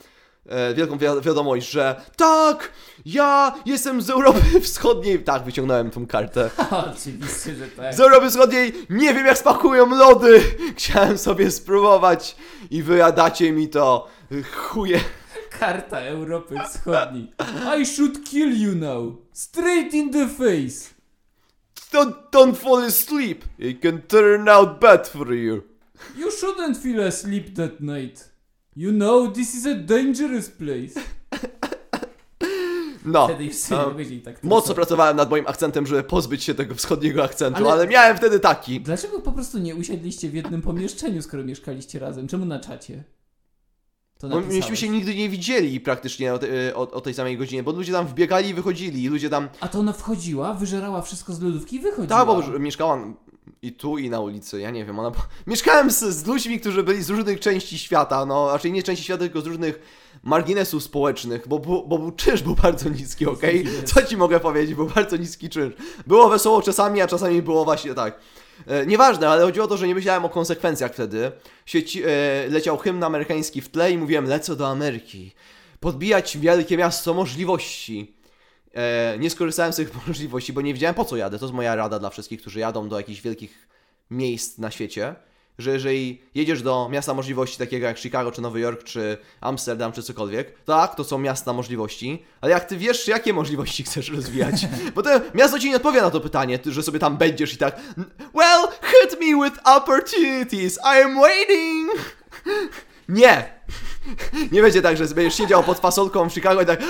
wielką 0.74 0.98
wi 0.98 1.07
wiadomość, 1.22 1.70
że 1.70 2.00
tak, 2.16 2.72
ja 3.05 3.55
jestem 3.66 4.02
z 4.02 4.11
Europy 4.11 4.61
Wschodniej. 4.61 5.24
Tak, 5.24 5.44
wyciągnąłem 5.44 5.90
tą 5.90 6.07
kartę. 6.07 6.50
Oczywiście, 6.92 7.55
że 7.55 7.68
tak. 7.68 7.94
Z 7.94 8.00
Europy 8.00 8.31
Wschodniej 8.31 8.72
nie 8.90 9.14
wiem 9.14 9.26
jak 9.26 9.38
spakują 9.38 9.96
lody. 9.96 10.42
Chciałem 10.76 11.18
sobie 11.18 11.50
spróbować 11.50 12.37
i 12.70 12.83
wyjadacie 12.83 13.52
mi 13.52 13.68
to. 13.68 14.09
Chuje. 14.57 15.00
Karta 15.59 16.00
Europy 16.00 16.55
Wschodniej. 16.68 17.33
I 17.81 17.87
should 17.87 18.24
kill 18.31 18.62
you 18.62 18.74
now. 18.74 19.14
Straight 19.33 19.94
in 19.94 20.11
the 20.11 20.28
face. 20.28 20.94
Don't, 21.92 22.14
don't 22.33 22.57
fall 22.57 22.85
asleep. 22.85 23.44
It 23.59 23.83
can 23.83 24.02
turn 24.02 24.48
out 24.48 24.81
bad 24.81 25.09
for 25.09 25.35
you. 25.35 25.62
You 26.16 26.31
shouldn't 26.31 26.78
feel 26.78 27.00
asleep 27.00 27.55
that 27.55 27.81
night. 27.81 28.32
You 28.76 28.92
know, 28.92 29.32
this 29.35 29.54
is 29.54 29.66
a 29.66 29.74
dangerous 29.74 30.50
place. 30.50 31.00
No. 33.04 33.26
Wtedy 33.26 33.44
już 33.44 33.54
sobie 33.54 33.80
um, 33.80 33.90
powiedzieli 33.90 34.20
tak. 34.20 34.42
Mocno 34.42 34.61
tylko. 34.61 34.74
pracowałem 34.74 35.16
nad 35.16 35.30
moim 35.30 35.46
akcentem, 35.46 35.87
żeby 35.87 36.02
pozbyć 36.02 36.44
się 36.44 36.54
tego 36.54 36.74
wschodniego 36.74 37.24
akcentu, 37.24 37.58
ale, 37.58 37.72
Ale- 37.72 37.87
miałem 37.87 38.16
wtedy 38.16 38.40
taki. 38.40 38.80
Dlaczego 38.80 39.20
po 39.20 39.32
prostu 39.32 39.58
nie 39.58 39.76
usiedliście 39.76 40.28
w 40.28 40.35
jednym 40.35 40.62
pomieszczeniu, 40.62 41.22
skoro 41.22 41.44
mieszkaliście 41.44 41.98
razem? 41.98 42.28
Czemu 42.28 42.44
na 42.44 42.61
czacie? 42.61 43.04
To 44.18 44.28
napisałeś. 44.28 44.56
myśmy 44.56 44.76
się 44.76 44.88
nigdy 44.88 45.14
nie 45.14 45.28
widzieli 45.28 45.80
praktycznie 45.80 46.35
o, 46.35 46.38
te, 46.38 46.74
o, 46.74 46.90
o 46.90 47.00
tej 47.00 47.14
samej 47.14 47.38
godzinie, 47.38 47.62
bo 47.62 47.72
ludzie 47.72 47.92
tam 47.92 48.06
wbiegali 48.06 48.48
i 48.48 48.54
wychodzili, 48.54 49.08
ludzie 49.08 49.30
tam... 49.30 49.48
A 49.61 49.68
to 49.68 49.78
ona 49.78 49.92
wchodziła, 49.92 50.54
wyżerała 50.54 51.02
wszystko 51.02 51.32
z 51.32 51.40
lodówki 51.42 51.76
i 51.76 51.80
wychodziła. 51.80 52.18
Tak, 52.18 52.26
bo 52.26 52.37
już 52.37 52.61
mieszkałam 52.61 53.16
i 53.62 53.72
tu, 53.72 53.98
i 53.98 54.11
na 54.11 54.20
ulicy, 54.20 54.61
ja 54.61 54.70
nie 54.70 54.85
wiem, 54.85 54.98
ona... 54.98 55.12
Mieszkałem 55.46 55.90
z, 55.90 55.98
z 55.98 56.26
ludźmi, 56.26 56.61
którzy 56.61 56.83
byli 56.83 57.02
z 57.02 57.11
różnych 57.11 57.40
części 57.40 57.78
świata, 57.78 58.26
no, 58.26 58.52
raczej 58.52 58.72
nie 58.72 58.83
części 58.83 59.05
świata, 59.05 59.20
tylko 59.20 59.40
z 59.40 59.46
różnych 59.46 59.81
marginesów 60.22 60.83
społecznych, 60.83 61.48
bo, 61.48 61.59
bo 61.59 61.98
był 61.98 62.12
czynsz 62.12 62.42
był 62.42 62.55
bardzo 62.55 62.88
niski, 62.88 63.26
okej? 63.37 63.64
Co 63.85 64.02
ci 64.02 64.16
mogę 64.16 64.40
powiedzieć, 64.40 64.74
był 64.74 64.87
bardzo 64.87 65.16
niski 65.16 65.48
czynsz. 65.48 65.74
Było 66.07 66.28
wesoło 66.28 66.62
czasami, 66.62 67.00
a 67.00 67.07
czasami 67.07 67.42
było 67.42 67.64
właśnie 67.64 67.94
tak. 67.94 68.20
E, 68.66 68.87
nieważne, 68.87 69.28
ale 69.28 69.44
chodziło 69.44 69.66
o 69.66 69.68
to, 69.68 69.76
że 69.76 69.88
nie 69.88 69.94
myślałem 69.94 70.24
o 70.24 70.28
konsekwencjach 70.28 70.92
wtedy. 70.92 71.33
Sieci, 71.66 72.02
e, 72.05 72.09
leciał 72.48 72.78
hymn 72.78 73.05
amerykański 73.05 73.61
w 73.61 73.68
tle 73.68 73.92
i 73.92 73.98
mówiłem, 73.98 74.26
lecę 74.26 74.57
do 74.57 74.68
Ameryki. 74.68 75.33
Podbijać 75.81 76.38
wielkie 76.38 76.76
miasto 76.76 77.14
możliwości. 77.14 78.21
E, 78.74 79.16
nie 79.18 79.30
skorzystałem 79.30 79.72
z 79.72 79.76
tych 79.76 79.90
możliwości, 80.06 80.52
bo 80.52 80.61
nie 80.61 80.74
wiedziałem 80.74 80.94
po 80.94 81.04
co 81.04 81.16
jadę. 81.16 81.38
To 81.38 81.44
jest 81.44 81.54
moja 81.54 81.76
rada 81.76 81.98
dla 81.98 82.11
wszystkich, 82.11 82.40
którzy 82.40 82.61
jadą 82.61 82.88
do 82.88 82.96
jakichś 82.96 83.20
wielkich 83.20 83.68
miejsc 84.11 84.58
na 84.58 84.70
świecie. 84.70 85.14
Że 85.58 85.70
jeżeli 85.70 86.22
jedziesz 86.35 86.62
do 86.62 86.88
miasta 86.92 87.14
możliwości 87.14 87.58
takiego 87.58 87.87
jak 87.87 87.98
Chicago, 87.98 88.32
czy 88.32 88.42
Nowy 88.42 88.61
Jork, 88.61 88.85
czy 88.85 89.18
Amsterdam, 89.40 89.92
czy 89.92 90.02
cokolwiek, 90.02 90.64
tak, 90.64 90.94
to 90.94 91.04
są 91.04 91.18
miasta 91.18 91.52
możliwości, 91.52 92.24
ale 92.40 92.52
jak 92.52 92.64
ty 92.64 92.76
wiesz, 92.76 93.08
jakie 93.08 93.32
możliwości 93.32 93.82
chcesz 93.87 94.08
rozwijać, 94.08 94.66
bo 94.94 95.02
to 95.02 95.11
miasto 95.35 95.58
ci 95.58 95.70
nie 95.70 95.76
odpowie 95.76 96.02
na 96.02 96.11
to 96.11 96.20
pytanie, 96.20 96.58
że 96.66 96.82
sobie 96.82 96.98
tam 96.98 97.16
będziesz 97.16 97.54
i 97.54 97.56
tak 97.56 97.80
Well, 98.35 98.68
hit 98.82 99.20
me 99.20 99.44
with 99.44 99.61
opportunities, 99.64 100.78
I 100.78 101.02
am 101.02 101.20
waiting! 101.20 101.90
Nie! 103.08 103.62
Nie 104.52 104.62
będzie 104.62 104.82
tak, 104.82 104.96
że 104.96 105.06
będziesz 105.06 105.35
siedział 105.35 105.64
pod 105.64 105.78
fasolką 105.78 106.30
w 106.30 106.32
Chicago 106.32 106.62
i 106.62 106.66
tak 106.66 106.82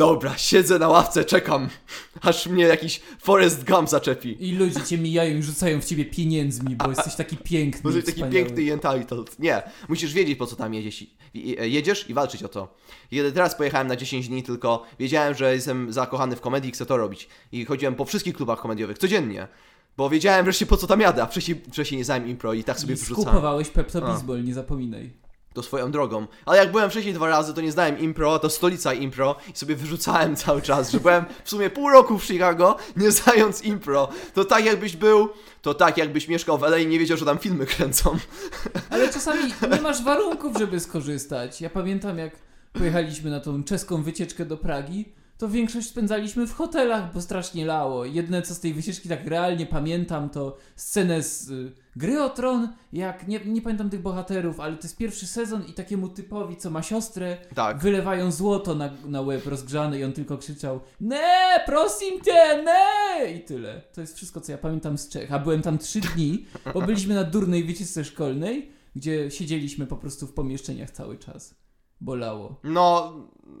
Dobra, 0.00 0.38
siedzę 0.38 0.78
na 0.78 0.88
ławce, 0.88 1.24
czekam 1.24 1.68
Aż 2.20 2.46
mnie 2.46 2.64
jakiś 2.64 3.00
Forrest 3.20 3.64
Gump 3.64 3.88
zaczepi 3.88 4.36
I 4.48 4.52
ludzie 4.56 4.80
cię 4.82 4.98
mijają 4.98 5.36
i 5.38 5.42
rzucają 5.42 5.80
w 5.80 5.84
ciebie 5.84 6.04
pieniędzmi, 6.04 6.76
bo 6.76 6.88
jesteś 6.90 7.14
taki 7.14 7.36
piękny. 7.36 7.80
Bo 7.82 7.90
jesteś 7.90 8.14
taki 8.14 8.30
piękny 8.32 8.62
i 8.62 8.70
entitled. 8.70 9.38
Nie, 9.38 9.62
musisz 9.88 10.12
wiedzieć 10.12 10.38
po 10.38 10.46
co 10.46 10.56
tam 10.56 10.74
jedziesz, 10.74 11.02
i- 11.02 11.10
i- 11.34 11.72
jedziesz 11.72 12.10
i 12.10 12.14
walczyć 12.14 12.42
o 12.42 12.48
to. 12.48 12.74
Kiedy 13.10 13.32
teraz 13.32 13.54
pojechałem 13.54 13.88
na 13.88 13.96
10 13.96 14.28
dni, 14.28 14.42
tylko 14.42 14.86
wiedziałem, 14.98 15.34
że 15.34 15.54
jestem 15.54 15.92
zakochany 15.92 16.36
w 16.36 16.40
komedii 16.40 16.70
i 16.70 16.72
chcę 16.72 16.86
to 16.86 16.96
robić. 16.96 17.28
I 17.52 17.64
chodziłem 17.64 17.94
po 17.94 18.04
wszystkich 18.04 18.34
klubach 18.34 18.60
komediowych, 18.60 18.98
codziennie. 18.98 19.48
Bo 19.96 20.10
wiedziałem 20.10 20.44
wreszcie 20.44 20.66
po 20.66 20.76
co 20.76 20.86
tam 20.86 21.00
jadę, 21.00 21.22
a 21.22 21.26
wcześniej, 21.26 21.60
wcześniej 21.72 21.98
nie 21.98 22.04
znałem 22.04 22.28
impro 22.28 22.52
i 22.54 22.64
tak 22.64 22.80
sobie 22.80 22.94
I 22.94 22.96
wyrzucałem. 22.96 23.28
skupowałeś 23.28 23.68
Pepto-Bismol, 23.70 24.44
nie 24.44 24.54
zapominaj. 24.54 25.10
To 25.54 25.62
swoją 25.62 25.90
drogą. 25.90 26.26
Ale 26.46 26.58
jak 26.58 26.70
byłem 26.70 26.90
wcześniej 26.90 27.14
dwa 27.14 27.28
razy, 27.28 27.54
to 27.54 27.60
nie 27.60 27.72
znałem 27.72 27.98
impro, 27.98 28.38
to 28.38 28.50
stolica 28.50 28.94
impro 28.94 29.36
i 29.54 29.58
sobie 29.58 29.76
wyrzucałem 29.76 30.36
cały 30.46 30.62
czas, 30.62 30.90
że 30.90 31.00
byłem 31.00 31.24
w 31.44 31.50
sumie 31.50 31.70
pół 31.70 31.90
roku 31.90 32.18
w 32.18 32.24
Chicago, 32.24 32.76
nie 32.96 33.10
znając 33.10 33.62
impro. 33.62 34.08
To 34.34 34.44
tak 34.44 34.64
jakbyś 34.64 34.96
był, 34.96 35.28
to 35.62 35.74
tak 35.74 35.98
jakbyś 35.98 36.28
mieszkał 36.28 36.58
w 36.58 36.62
LA 36.62 36.78
i 36.78 36.86
nie 36.86 36.98
wiedział, 36.98 37.16
że 37.16 37.24
tam 37.24 37.38
filmy 37.38 37.66
kręcą. 37.66 38.18
Ale 38.90 39.08
czasami 39.08 39.40
nie 39.72 39.80
masz 39.80 40.04
warunków, 40.04 40.56
żeby 40.58 40.80
skorzystać. 40.80 41.60
Ja 41.60 41.70
pamiętam, 41.70 42.18
jak 42.18 42.32
pojechaliśmy 42.72 43.30
na 43.30 43.40
tą 43.40 43.64
czeską 43.64 44.02
wycieczkę 44.02 44.44
do 44.44 44.56
Pragi, 44.56 45.12
to 45.40 45.48
większość 45.48 45.88
spędzaliśmy 45.88 46.46
w 46.46 46.54
hotelach, 46.54 47.14
bo 47.14 47.20
strasznie 47.22 47.66
lało. 47.66 48.04
Jedne 48.04 48.42
co 48.42 48.54
z 48.54 48.60
tej 48.60 48.74
wycieczki 48.74 49.08
tak 49.08 49.26
realnie 49.26 49.66
pamiętam, 49.66 50.30
to 50.30 50.56
scenę 50.76 51.22
z 51.22 51.50
y, 51.50 51.72
Gry 51.96 52.22
o 52.22 52.30
Tron, 52.30 52.68
jak, 52.92 53.28
nie, 53.28 53.40
nie 53.46 53.62
pamiętam 53.62 53.90
tych 53.90 54.02
bohaterów, 54.02 54.60
ale 54.60 54.76
to 54.76 54.82
jest 54.82 54.96
pierwszy 54.96 55.26
sezon 55.26 55.64
i 55.66 55.72
takiemu 55.72 56.08
typowi, 56.08 56.56
co 56.56 56.70
ma 56.70 56.82
siostrę, 56.82 57.36
Tak. 57.54 57.78
wylewają 57.78 58.30
złoto 58.30 58.74
na, 58.74 58.90
na 59.06 59.20
łeb 59.20 59.46
rozgrzany 59.46 59.98
i 59.98 60.04
on 60.04 60.12
tylko 60.12 60.38
krzyczał 60.38 60.80
Ne, 61.00 61.60
prosim 61.66 62.20
cię, 62.24 62.62
ne! 62.62 63.32
I 63.32 63.40
tyle. 63.44 63.82
To 63.94 64.00
jest 64.00 64.16
wszystko, 64.16 64.40
co 64.40 64.52
ja 64.52 64.58
pamiętam 64.58 64.98
z 64.98 65.08
Czech. 65.08 65.32
A 65.32 65.38
byłem 65.38 65.62
tam 65.62 65.78
trzy 65.78 66.00
dni, 66.00 66.46
bo 66.74 66.82
byliśmy 66.82 67.14
na 67.14 67.24
durnej 67.24 67.64
wycieczce 67.64 68.04
szkolnej, 68.04 68.70
gdzie 68.96 69.30
siedzieliśmy 69.30 69.86
po 69.86 69.96
prostu 69.96 70.26
w 70.26 70.32
pomieszczeniach 70.32 70.90
cały 70.90 71.18
czas. 71.18 71.54
Bolało. 72.00 72.54
No, 72.64 73.12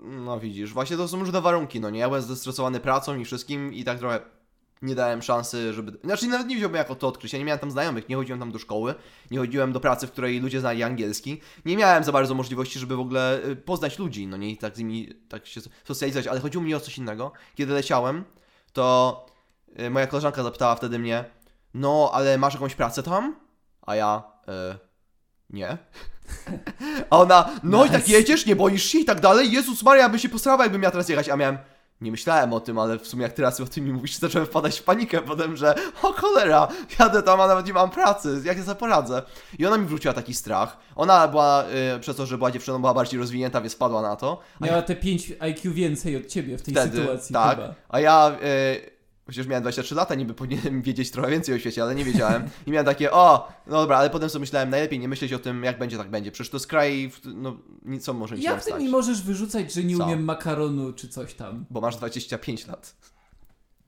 no 0.02 0.40
widzisz, 0.40 0.72
właśnie 0.72 0.96
to 0.96 1.08
są 1.08 1.20
różne 1.20 1.40
warunki, 1.40 1.80
no 1.80 1.90
nie? 1.90 2.00
Ja 2.00 2.08
byłem 2.08 2.22
zestresowany 2.22 2.80
pracą 2.80 3.18
i 3.18 3.24
wszystkim 3.24 3.74
i 3.74 3.84
tak 3.84 3.98
trochę 3.98 4.20
nie 4.82 4.94
dałem 4.94 5.22
szansy, 5.22 5.72
żeby... 5.72 5.98
Znaczy 6.04 6.26
nawet 6.26 6.46
nie 6.46 6.56
wziąłbym 6.56 6.78
jako 6.78 6.94
to 6.94 7.08
odkryć, 7.08 7.32
ja 7.32 7.38
nie 7.38 7.44
miałem 7.44 7.58
tam 7.58 7.70
znajomych, 7.70 8.08
nie 8.08 8.16
chodziłem 8.16 8.40
tam 8.40 8.52
do 8.52 8.58
szkoły, 8.58 8.94
nie 9.30 9.38
chodziłem 9.38 9.72
do 9.72 9.80
pracy, 9.80 10.06
w 10.06 10.12
której 10.12 10.40
ludzie 10.40 10.60
znali 10.60 10.82
angielski, 10.82 11.40
nie 11.64 11.76
miałem 11.76 12.04
za 12.04 12.12
bardzo 12.12 12.34
możliwości, 12.34 12.78
żeby 12.78 12.96
w 12.96 13.00
ogóle 13.00 13.44
y, 13.44 13.56
poznać 13.56 13.98
ludzi, 13.98 14.26
no 14.26 14.36
nie? 14.36 14.50
I 14.50 14.56
tak 14.56 14.76
z 14.76 14.78
nimi, 14.78 15.08
tak 15.28 15.46
się 15.46 15.60
socjalizować, 15.84 16.26
ale 16.26 16.40
chodziło 16.40 16.64
mi 16.64 16.74
o 16.74 16.80
coś 16.80 16.98
innego. 16.98 17.32
Kiedy 17.54 17.72
leciałem, 17.72 18.24
to 18.72 19.26
y, 19.80 19.90
moja 19.90 20.06
koleżanka 20.06 20.42
zapytała 20.42 20.74
wtedy 20.74 20.98
mnie, 20.98 21.24
no, 21.74 22.10
ale 22.12 22.38
masz 22.38 22.54
jakąś 22.54 22.74
pracę 22.74 23.02
tam? 23.02 23.36
A 23.82 23.96
ja, 23.96 24.22
y, 24.74 24.78
nie. 25.50 25.78
A 27.10 27.18
ona, 27.18 27.50
no 27.62 27.84
i 27.84 27.90
tak 27.90 28.08
jedziesz, 28.08 28.46
nie 28.46 28.56
boisz 28.56 28.84
się 28.84 28.98
i 28.98 29.04
tak 29.04 29.20
dalej. 29.20 29.52
Jezus 29.52 29.82
Maria, 29.82 30.08
by 30.08 30.18
się 30.18 30.28
posrała, 30.28 30.62
jakbym 30.62 30.80
miał 30.80 30.90
teraz 30.90 31.08
jechać. 31.08 31.28
A 31.28 31.36
miałem, 31.36 31.58
nie 32.00 32.10
myślałem 32.10 32.52
o 32.52 32.60
tym, 32.60 32.78
ale 32.78 32.98
w 32.98 33.06
sumie 33.06 33.22
jak 33.22 33.32
teraz 33.32 33.60
o 33.60 33.66
tym 33.66 33.84
mi 33.84 33.92
mówisz, 33.92 34.16
zacząłem 34.16 34.46
wpadać 34.46 34.80
w 34.80 34.82
panikę 34.82 35.22
potem, 35.22 35.56
że 35.56 35.74
o 36.02 36.12
cholera, 36.12 36.68
jadę 36.98 37.22
tam, 37.22 37.40
a 37.40 37.46
nawet 37.46 37.66
nie 37.66 37.72
mam 37.72 37.90
pracy, 37.90 38.42
jak 38.44 38.58
ja 38.58 38.64
sobie 38.64 38.74
poradzę. 38.76 39.22
I 39.58 39.66
ona 39.66 39.78
mi 39.78 39.86
wróciła 39.86 40.14
taki 40.14 40.34
strach. 40.34 40.76
Ona 40.96 41.28
była, 41.28 41.64
y, 41.96 42.00
przez 42.00 42.16
to, 42.16 42.26
że 42.26 42.38
była 42.38 42.50
dziewczyną, 42.50 42.78
była 42.78 42.94
bardziej 42.94 43.20
rozwinięta, 43.20 43.60
więc 43.60 43.72
spadła 43.72 44.02
na 44.02 44.16
to. 44.16 44.40
A 44.60 44.66
Miała 44.66 44.82
te 44.82 44.96
5 44.96 45.32
IQ 45.40 45.72
więcej 45.72 46.16
od 46.16 46.26
ciebie 46.26 46.58
w 46.58 46.62
tej 46.62 46.74
Wtedy, 46.74 46.98
sytuacji 46.98 47.32
tak. 47.32 47.56
chyba. 47.56 47.74
A 47.88 48.00
ja, 48.00 48.36
y, 48.42 48.89
chociaż 49.30 49.46
miałem 49.46 49.62
23 49.62 49.94
lata, 49.94 50.14
niby 50.14 50.34
powinienem 50.34 50.82
wiedzieć 50.88 51.10
trochę 51.10 51.30
więcej 51.30 51.54
o 51.54 51.58
świecie, 51.58 51.82
ale 51.82 51.94
nie 51.94 52.04
wiedziałem. 52.04 52.42
I 52.66 52.70
miałem 52.70 52.86
takie, 52.86 53.12
o, 53.12 53.48
no 53.66 53.76
dobra, 53.80 53.96
ale 53.98 54.10
potem 54.10 54.30
sobie 54.30 54.40
myślałem, 54.40 54.70
najlepiej 54.70 54.98
nie 54.98 55.08
myśleć 55.08 55.32
o 55.32 55.38
tym, 55.38 55.64
jak 55.64 55.78
będzie, 55.78 55.98
tak 55.98 56.10
będzie. 56.10 56.32
Przecież 56.32 56.50
to 56.50 56.56
jest 56.56 56.66
kraj, 56.66 57.10
w- 57.10 57.20
no, 57.34 57.56
nic 57.84 58.04
co 58.04 58.12
może 58.14 58.36
mi 58.36 58.42
się 58.42 58.48
Jak 58.50 58.64
ty 58.64 58.74
mi 58.74 58.88
możesz 58.88 59.22
wyrzucać, 59.22 59.72
że 59.72 59.84
nie 59.84 59.96
Co? 59.96 60.04
umiem 60.04 60.24
makaronu 60.24 60.92
czy 60.92 61.08
coś 61.08 61.34
tam? 61.34 61.64
Bo 61.70 61.80
masz 61.80 61.96
25 61.96 62.66
lat. 62.66 62.96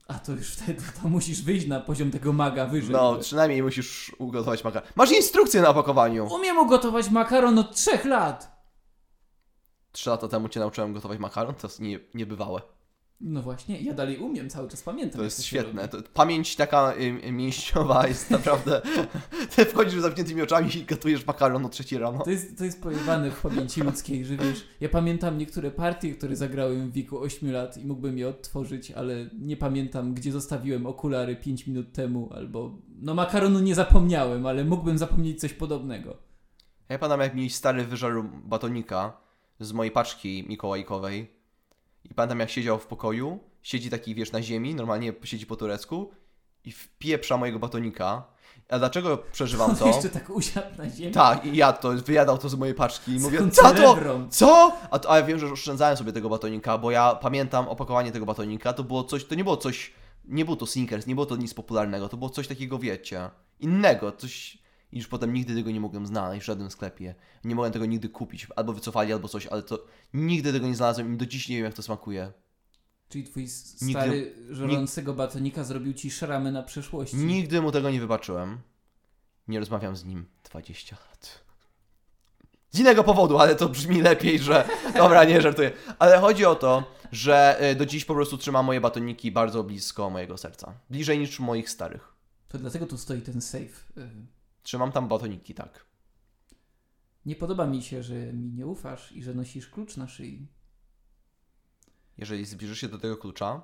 A 0.07 0.13
to 0.13 0.31
już 0.31 0.47
wtedy 0.53 0.81
to 1.01 1.09
musisz 1.09 1.41
wyjść 1.41 1.67
na 1.67 1.79
poziom 1.79 2.11
tego 2.11 2.33
maga 2.33 2.65
wyżej. 2.65 2.91
No, 2.91 3.15
przynajmniej 3.15 3.63
musisz 3.63 4.11
ugotować 4.17 4.63
makaron. 4.63 4.89
Masz 4.95 5.11
instrukcję 5.11 5.61
na 5.61 5.69
opakowaniu. 5.69 6.27
Umiem 6.33 6.57
ugotować 6.57 7.09
makaron 7.09 7.59
od 7.59 7.75
trzech 7.75 8.05
lat. 8.05 8.53
Trzy 9.91 10.09
lata 10.09 10.27
temu 10.27 10.49
cię 10.49 10.59
nauczyłem 10.59 10.93
gotować 10.93 11.19
makaron, 11.19 11.55
to 11.55 11.67
jest 11.67 11.79
nie, 11.79 11.99
niebywałe. 12.13 12.61
No 13.21 13.41
właśnie, 13.41 13.81
ja 13.81 13.93
dalej 13.93 14.17
umiem, 14.17 14.49
cały 14.49 14.69
czas 14.69 14.83
pamiętam. 14.83 15.17
To 15.17 15.23
jest 15.23 15.43
świetne. 15.43 15.87
To, 15.87 15.97
pamięć 16.13 16.55
taka 16.55 16.93
y, 16.93 17.27
y, 17.27 17.31
mięśniowa 17.31 18.07
jest 18.07 18.31
naprawdę... 18.31 18.81
Ty 19.55 19.65
wchodzisz 19.65 19.99
z 19.99 20.01
zamkniętymi 20.01 20.41
oczami 20.41 20.77
i 20.77 20.83
gotujesz 20.83 21.25
makaron 21.25 21.65
o 21.65 21.69
trzeciej 21.69 21.99
rano. 21.99 22.23
To 22.23 22.31
jest, 22.31 22.57
to 22.57 22.65
jest 22.65 22.81
pojebane 22.81 23.31
w 23.31 23.41
pamięci 23.41 23.81
ludzkiej, 23.81 24.25
że 24.25 24.37
wiesz, 24.37 24.67
ja 24.81 24.89
pamiętam 24.89 25.37
niektóre 25.37 25.71
partie, 25.71 26.15
które 26.15 26.35
zagrałem 26.35 26.89
w 26.89 26.93
wieku 26.93 27.19
8 27.19 27.51
lat 27.51 27.77
i 27.77 27.85
mógłbym 27.85 28.17
je 28.17 28.27
odtworzyć, 28.27 28.91
ale 28.91 29.29
nie 29.39 29.57
pamiętam, 29.57 30.13
gdzie 30.13 30.31
zostawiłem 30.31 30.85
okulary 30.85 31.35
5 31.35 31.67
minut 31.67 31.93
temu, 31.93 32.29
albo... 32.33 32.77
No 33.01 33.13
makaronu 33.13 33.59
nie 33.59 33.75
zapomniałem, 33.75 34.45
ale 34.45 34.63
mógłbym 34.65 34.97
zapomnieć 34.97 35.39
coś 35.39 35.53
podobnego. 35.53 36.17
Ja 36.89 36.99
pamiętam 36.99 37.19
jak 37.19 37.35
mi 37.35 37.49
stary 37.49 37.85
wyżarł 37.85 38.23
batonika 38.43 39.17
z 39.59 39.71
mojej 39.71 39.91
paczki 39.91 40.45
mikołajkowej 40.47 41.42
i 42.03 42.13
pamiętam 42.13 42.39
jak 42.39 42.49
siedział 42.49 42.79
w 42.79 42.85
pokoju, 42.85 43.39
siedzi 43.61 43.89
taki 43.89 44.15
wiesz 44.15 44.31
na 44.31 44.41
ziemi, 44.41 44.75
normalnie 44.75 45.13
siedzi 45.23 45.45
po 45.45 45.55
turecku 45.55 46.11
i 46.65 46.71
wpieprza 46.71 47.37
mojego 47.37 47.59
batonika. 47.59 48.33
A 48.69 48.79
dlaczego 48.79 49.17
przeżywam 49.31 49.75
to? 49.75 49.87
Jeszcze 49.87 50.09
tak 50.09 50.29
usiadł 50.29 50.77
na 50.77 50.89
ziemi. 50.89 51.13
Tak, 51.13 51.45
i 51.45 51.57
ja 51.57 51.73
to, 51.73 51.89
wyjadał 51.91 52.37
to 52.37 52.49
z 52.49 52.55
mojej 52.55 52.75
paczki 52.75 53.11
i 53.11 53.19
mówię, 53.19 53.51
co 53.51 53.73
to? 53.73 53.97
Co? 54.29 54.77
A, 54.91 54.99
to, 54.99 55.11
a 55.11 55.17
ja 55.17 55.23
wiem, 55.25 55.39
że 55.39 55.47
oszczędzałem 55.47 55.97
sobie 55.97 56.13
tego 56.13 56.29
batonika, 56.29 56.77
bo 56.77 56.91
ja 56.91 57.15
pamiętam 57.15 57.67
opakowanie 57.67 58.11
tego 58.11 58.25
batonika, 58.25 58.73
to 58.73 58.83
było 58.83 59.03
coś, 59.03 59.25
to 59.25 59.35
nie 59.35 59.43
było 59.43 59.57
coś, 59.57 59.93
nie 60.25 60.45
było 60.45 60.57
to 60.57 60.65
Snickers, 60.65 61.07
nie 61.07 61.15
było 61.15 61.25
to 61.25 61.35
nic 61.35 61.53
popularnego, 61.53 62.09
to 62.09 62.17
było 62.17 62.29
coś 62.29 62.47
takiego, 62.47 62.79
wiecie, 62.79 63.29
innego, 63.59 64.11
coś... 64.11 64.62
I 64.93 64.97
już 64.97 65.07
potem 65.07 65.33
nigdy 65.33 65.55
tego 65.55 65.71
nie 65.71 65.79
mogłem 65.79 66.07
znaleźć 66.07 66.43
w 66.43 66.45
żadnym 66.45 66.71
sklepie. 66.71 67.15
Nie 67.43 67.55
mogłem 67.55 67.73
tego 67.73 67.85
nigdy 67.85 68.09
kupić. 68.09 68.47
Albo 68.55 68.73
wycofali, 68.73 69.13
albo 69.13 69.27
coś, 69.27 69.47
ale 69.47 69.63
to 69.63 69.85
nigdy 70.13 70.53
tego 70.53 70.67
nie 70.67 70.75
znalazłem 70.75 71.13
i 71.13 71.17
do 71.17 71.25
dziś 71.25 71.49
nie 71.49 71.55
wiem, 71.55 71.65
jak 71.65 71.73
to 71.73 71.81
smakuje. 71.81 72.31
Czyli 73.09 73.23
twój 73.23 73.43
Nigdy- 73.81 73.91
stary 73.91 74.35
żrącego 74.49 75.13
batonika 75.13 75.63
zrobił 75.63 75.93
ci 75.93 76.11
szramy 76.11 76.51
na 76.51 76.63
przeszłości. 76.63 77.17
Nigdy 77.17 77.61
mu 77.61 77.71
tego 77.71 77.89
nie 77.89 77.99
wybaczyłem. 77.99 78.57
Nie 79.47 79.59
rozmawiam 79.59 79.95
z 79.95 80.05
nim 80.05 80.25
20 80.43 80.95
lat. 81.09 81.43
Z 82.69 82.79
innego 82.79 83.03
powodu, 83.03 83.37
ale 83.37 83.55
to 83.55 83.69
brzmi 83.69 84.01
lepiej, 84.01 84.39
że. 84.39 84.69
Dobra, 84.95 85.23
nie 85.23 85.41
żartuję. 85.41 85.71
Ale 85.99 86.19
chodzi 86.19 86.45
o 86.45 86.55
to, 86.55 86.83
że 87.11 87.59
y, 87.71 87.75
do 87.75 87.85
dziś 87.85 88.05
po 88.05 88.13
prostu 88.13 88.37
trzymam 88.37 88.65
moje 88.65 88.81
batoniki 88.81 89.31
bardzo 89.31 89.63
blisko 89.63 90.09
mojego 90.09 90.37
serca. 90.37 90.73
Bliżej 90.89 91.19
niż 91.19 91.39
moich 91.39 91.69
starych. 91.69 92.13
To 92.47 92.57
dlatego 92.57 92.85
tu 92.85 92.97
stoi 92.97 93.21
ten 93.21 93.41
safe. 93.41 93.83
Trzymam 94.63 94.91
tam 94.91 95.07
batoniki, 95.07 95.53
tak. 95.53 95.85
Nie 97.25 97.35
podoba 97.35 97.67
mi 97.67 97.83
się, 97.83 98.03
że 98.03 98.33
mi 98.33 98.51
nie 98.51 98.67
ufasz 98.67 99.11
i 99.11 99.23
że 99.23 99.33
nosisz 99.33 99.69
klucz 99.69 99.97
na 99.97 100.07
szyi. 100.07 100.47
Jeżeli 102.17 102.45
zbliżysz 102.45 102.79
się 102.81 102.87
do 102.87 102.97
tego 102.97 103.17
klucza. 103.17 103.61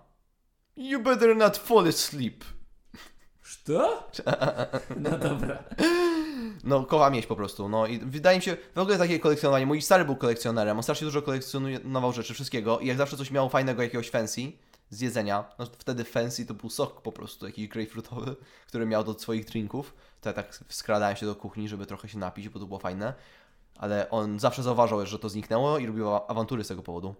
You 0.75 1.03
better 1.03 1.35
not 1.35 1.57
fall 1.57 1.87
asleep. 1.87 2.43
Co? 3.63 4.09
No 4.99 5.17
dobra. 5.17 5.63
No, 6.63 6.85
kocham 6.85 7.15
jeść 7.15 7.27
po 7.27 7.35
prostu. 7.35 7.69
No 7.69 7.87
i 7.87 7.99
wydaje 7.99 8.37
mi 8.37 8.43
się, 8.43 8.57
w 8.75 8.79
ogóle 8.79 8.97
takie 8.97 9.19
kolekcjonowanie. 9.19 9.65
Mój 9.65 9.81
stary 9.81 10.05
był 10.05 10.15
kolekcjonerem, 10.15 10.77
on 10.77 10.83
strasznie 10.83 11.05
dużo 11.05 11.21
kolekcjonował 11.21 12.13
rzeczy, 12.13 12.33
wszystkiego. 12.33 12.79
I 12.79 12.87
jak 12.87 12.97
zawsze 12.97 13.17
coś 13.17 13.31
miał 13.31 13.49
fajnego, 13.49 13.83
jakiegoś 13.83 14.09
fancy 14.09 14.51
z 14.89 15.01
jedzenia, 15.01 15.43
no 15.59 15.65
wtedy 15.65 16.03
fancy 16.03 16.45
to 16.45 16.53
był 16.53 16.69
sok 16.69 17.01
po 17.01 17.11
prostu, 17.11 17.45
jakiś 17.45 17.67
grapefruitowy, 17.67 18.35
który 18.67 18.85
miał 18.85 19.03
do 19.03 19.19
swoich 19.19 19.45
drinków. 19.45 19.93
To 20.21 20.29
ja 20.29 20.33
tak 20.33 20.59
skradałem 20.69 21.15
się 21.15 21.25
do 21.25 21.35
kuchni, 21.35 21.69
żeby 21.69 21.85
trochę 21.85 22.09
się 22.09 22.17
napić, 22.17 22.49
bo 22.49 22.59
to 22.59 22.65
było 22.65 22.79
fajne. 22.79 23.13
Ale 23.75 24.09
on 24.09 24.39
zawsze 24.39 24.63
zauważał, 24.63 25.05
że 25.05 25.19
to 25.19 25.29
zniknęło 25.29 25.77
i 25.77 25.85
robił 25.85 26.09
awantury 26.15 26.63
z 26.63 26.67
tego 26.67 26.83
powodu. 26.83 27.15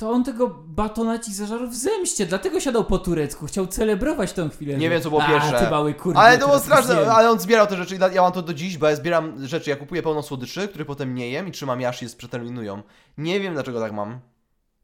To 0.00 0.10
on 0.10 0.24
tego 0.24 0.48
batona 0.48 1.18
ci 1.18 1.34
zażarł 1.34 1.68
w 1.68 1.74
zemście, 1.74 2.26
dlatego 2.26 2.60
siadał 2.60 2.84
po 2.84 2.98
turecku, 2.98 3.46
chciał 3.46 3.66
celebrować 3.66 4.32
tą 4.32 4.50
chwilę. 4.50 4.78
Nie 4.78 4.90
wiem, 4.90 5.02
co 5.02 5.08
było 5.08 5.22
A, 5.22 5.28
pierwsze. 5.28 5.64
ty 5.64 5.70
mały 5.70 5.94
Ale 6.14 6.38
to 6.38 6.46
było 6.46 6.58
straszne, 6.58 7.12
ale 7.12 7.30
on 7.30 7.40
zbierał 7.40 7.66
te 7.66 7.76
rzeczy 7.76 7.96
i 7.96 8.14
ja 8.14 8.22
mam 8.22 8.32
to 8.32 8.42
do 8.42 8.54
dziś, 8.54 8.78
bo 8.78 8.88
ja 8.88 8.96
zbieram 8.96 9.46
rzeczy, 9.46 9.70
ja 9.70 9.76
kupuję 9.76 10.02
pełno 10.02 10.22
słodyczy, 10.22 10.68
które 10.68 10.84
potem 10.84 11.14
nie 11.14 11.30
jem 11.30 11.48
i 11.48 11.52
trzymam 11.52 11.80
je 11.80 11.88
aż 11.88 12.00
się 12.00 12.06
przeterminują. 12.06 12.82
Nie 13.18 13.40
wiem 13.40 13.54
dlaczego 13.54 13.80
tak 13.80 13.92
mam. 13.92 14.20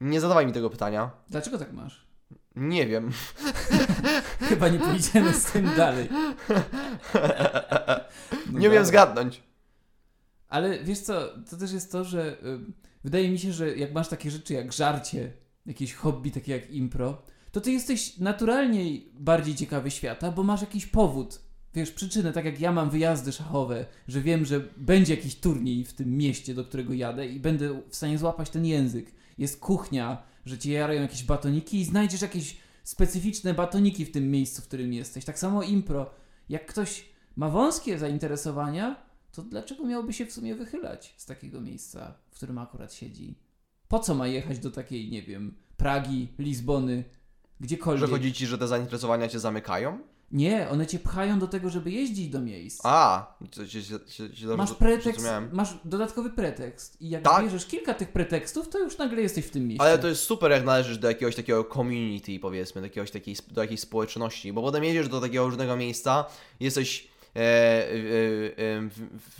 Nie 0.00 0.20
zadawaj 0.20 0.46
mi 0.46 0.52
tego 0.52 0.70
pytania. 0.70 1.10
Dlaczego 1.28 1.58
tak 1.58 1.72
masz? 1.72 2.05
Nie 2.56 2.86
wiem. 2.86 3.10
Chyba 4.48 4.68
nie 4.68 4.78
pójdziemy 4.78 5.32
z 5.32 5.44
tym 5.44 5.70
dalej. 5.76 6.08
No 8.52 8.58
nie 8.58 8.70
wiem 8.70 8.84
zgadnąć. 8.84 9.42
Ale 10.48 10.84
wiesz 10.84 10.98
co, 10.98 11.28
to 11.50 11.56
też 11.56 11.72
jest 11.72 11.92
to, 11.92 12.04
że 12.04 12.32
y, 12.32 12.58
wydaje 13.04 13.30
mi 13.30 13.38
się, 13.38 13.52
że 13.52 13.76
jak 13.76 13.92
masz 13.92 14.08
takie 14.08 14.30
rzeczy 14.30 14.54
jak 14.54 14.72
żarcie, 14.72 15.32
jakieś 15.66 15.94
hobby 15.94 16.30
takie 16.30 16.52
jak 16.52 16.70
impro, 16.70 17.22
to 17.52 17.60
ty 17.60 17.72
jesteś 17.72 18.18
naturalnie 18.18 19.00
bardziej 19.14 19.54
ciekawy 19.54 19.90
świata, 19.90 20.32
bo 20.32 20.42
masz 20.42 20.60
jakiś 20.60 20.86
powód. 20.86 21.40
Wiesz, 21.74 21.90
przyczynę, 21.90 22.32
tak 22.32 22.44
jak 22.44 22.60
ja 22.60 22.72
mam 22.72 22.90
wyjazdy 22.90 23.32
szachowe, 23.32 23.86
że 24.08 24.20
wiem, 24.20 24.44
że 24.44 24.60
będzie 24.76 25.14
jakiś 25.14 25.34
turniej 25.34 25.84
w 25.84 25.92
tym 25.92 26.16
mieście, 26.16 26.54
do 26.54 26.64
którego 26.64 26.92
jadę 26.92 27.26
i 27.26 27.40
będę 27.40 27.80
w 27.88 27.96
stanie 27.96 28.18
złapać 28.18 28.50
ten 28.50 28.66
język. 28.66 29.12
Jest 29.38 29.60
kuchnia, 29.60 30.22
że 30.46 30.58
cię 30.58 30.72
jarają 30.72 31.02
jakieś 31.02 31.24
batoniki 31.24 31.80
i 31.80 31.84
znajdziesz 31.84 32.22
jakieś 32.22 32.56
specyficzne 32.84 33.54
batoniki 33.54 34.04
w 34.04 34.12
tym 34.12 34.30
miejscu, 34.30 34.62
w 34.62 34.66
którym 34.66 34.92
jesteś. 34.92 35.24
Tak 35.24 35.38
samo 35.38 35.62
impro. 35.62 36.10
Jak 36.48 36.66
ktoś 36.66 37.08
ma 37.36 37.48
wąskie 37.48 37.98
zainteresowania, 37.98 39.06
to 39.32 39.42
dlaczego 39.42 39.84
miałby 39.84 40.12
się 40.12 40.26
w 40.26 40.32
sumie 40.32 40.54
wychylać 40.54 41.14
z 41.16 41.26
takiego 41.26 41.60
miejsca, 41.60 42.14
w 42.30 42.36
którym 42.36 42.58
akurat 42.58 42.94
siedzi? 42.94 43.38
Po 43.88 43.98
co 43.98 44.14
ma 44.14 44.26
jechać 44.26 44.58
do 44.58 44.70
takiej, 44.70 45.10
nie 45.10 45.22
wiem, 45.22 45.56
Pragi, 45.76 46.28
Lizbony, 46.38 47.04
gdziekolwiek? 47.60 48.06
Że 48.06 48.12
chodzi 48.12 48.32
ci, 48.32 48.46
że 48.46 48.58
te 48.58 48.68
zainteresowania 48.68 49.28
cię 49.28 49.38
zamykają? 49.38 49.98
Nie, 50.32 50.68
one 50.68 50.86
cię 50.86 50.98
pchają 50.98 51.38
do 51.38 51.46
tego, 51.46 51.70
żeby 51.70 51.90
jeździć 51.90 52.28
do 52.28 52.40
miejsc. 52.40 52.80
A, 52.84 53.26
to 53.50 53.66
się, 53.66 53.82
się, 53.82 53.98
się, 54.08 54.46
masz 54.56 54.74
pretekst, 54.74 55.26
masz 55.52 55.74
dodatkowy 55.84 56.30
pretekst 56.30 57.02
i 57.02 57.08
jak 57.10 57.22
Tak. 57.22 57.44
bierzesz 57.44 57.66
kilka 57.66 57.94
tych 57.94 58.12
pretekstów, 58.12 58.68
to 58.68 58.78
już 58.78 58.98
nagle 58.98 59.22
jesteś 59.22 59.44
w 59.44 59.50
tym 59.50 59.68
mieście. 59.68 59.82
Ale 59.82 59.98
to 59.98 60.08
jest 60.08 60.22
super, 60.22 60.50
jak 60.50 60.64
należysz 60.64 60.98
do 60.98 61.08
jakiegoś 61.08 61.36
takiego 61.36 61.64
community, 61.64 62.38
powiedzmy, 62.38 62.80
do, 62.80 62.86
jakiegoś 62.86 63.10
takiej, 63.10 63.36
do 63.50 63.62
jakiejś 63.62 63.80
społeczności, 63.80 64.52
bo 64.52 64.62
potem 64.62 64.84
jedziesz 64.84 65.08
do 65.08 65.20
takiego 65.20 65.44
różnego 65.44 65.76
miejsca, 65.76 66.24
jesteś 66.60 67.08
w, 67.38 68.90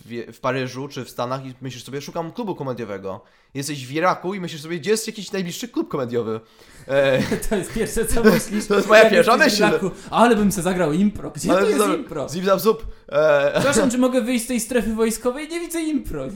w, 0.04 0.32
w 0.36 0.40
Paryżu 0.40 0.88
czy 0.88 1.04
w 1.04 1.10
Stanach 1.10 1.46
i 1.46 1.54
myślisz 1.60 1.84
sobie, 1.84 2.00
szukam 2.00 2.32
klubu 2.32 2.54
komediowego. 2.54 3.20
Jesteś 3.54 3.86
w 3.86 3.92
Iraku 3.92 4.34
i 4.34 4.40
myślisz 4.40 4.62
sobie, 4.62 4.78
gdzie 4.78 4.90
jest 4.90 5.06
jakiś 5.06 5.32
najbliższy 5.32 5.68
klub 5.68 5.88
komediowy. 5.88 6.40
E, 6.88 7.22
To 7.48 7.56
jest 7.56 7.72
pierwsze, 7.72 8.06
co 8.06 8.24
myślisz. 8.24 8.66
To 8.68 8.76
jest 8.76 8.88
moja 8.88 9.10
pierwsza 9.10 9.36
myśl. 9.36 9.64
Ale 10.10 10.36
bym 10.36 10.52
se 10.52 10.62
zagrał 10.62 10.92
impro. 10.92 11.30
Gdzie 11.30 11.48
to 11.48 11.68
jest 11.68 11.86
impro? 11.86 12.28
Zip 12.28 12.44
zap 12.44 12.60
zup. 12.60 12.86
E, 13.08 13.50
Przepraszam, 13.54 13.90
czy 13.90 13.98
mogę 13.98 14.20
wyjść 14.20 14.44
z 14.44 14.48
tej 14.48 14.60
strefy 14.60 14.94
wojskowej? 14.94 15.48
Nie 15.48 15.60
widzę 15.60 15.82
impro. 15.82 16.26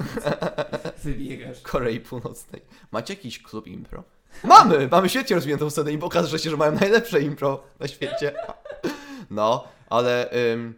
Wybiegasz. 1.05 1.61
Korei 1.63 2.01
Północnej. 2.01 2.63
Macie 2.93 3.15
jakiś 3.15 3.43
klub 3.43 3.67
impro? 3.67 4.05
Mamy! 4.45 4.89
Mamy 4.91 5.09
świetnie 5.09 5.37
rozwiniętą 5.37 5.71
scenę 5.71 5.93
i 5.93 5.99
pokaże 5.99 6.39
się, 6.39 6.51
że 6.51 6.57
mają 6.57 6.73
najlepsze 6.73 7.21
impro 7.21 7.63
na 7.81 7.89
świecie. 7.89 8.33
No, 9.31 9.65
ale 9.91 10.31
ym, 10.53 10.75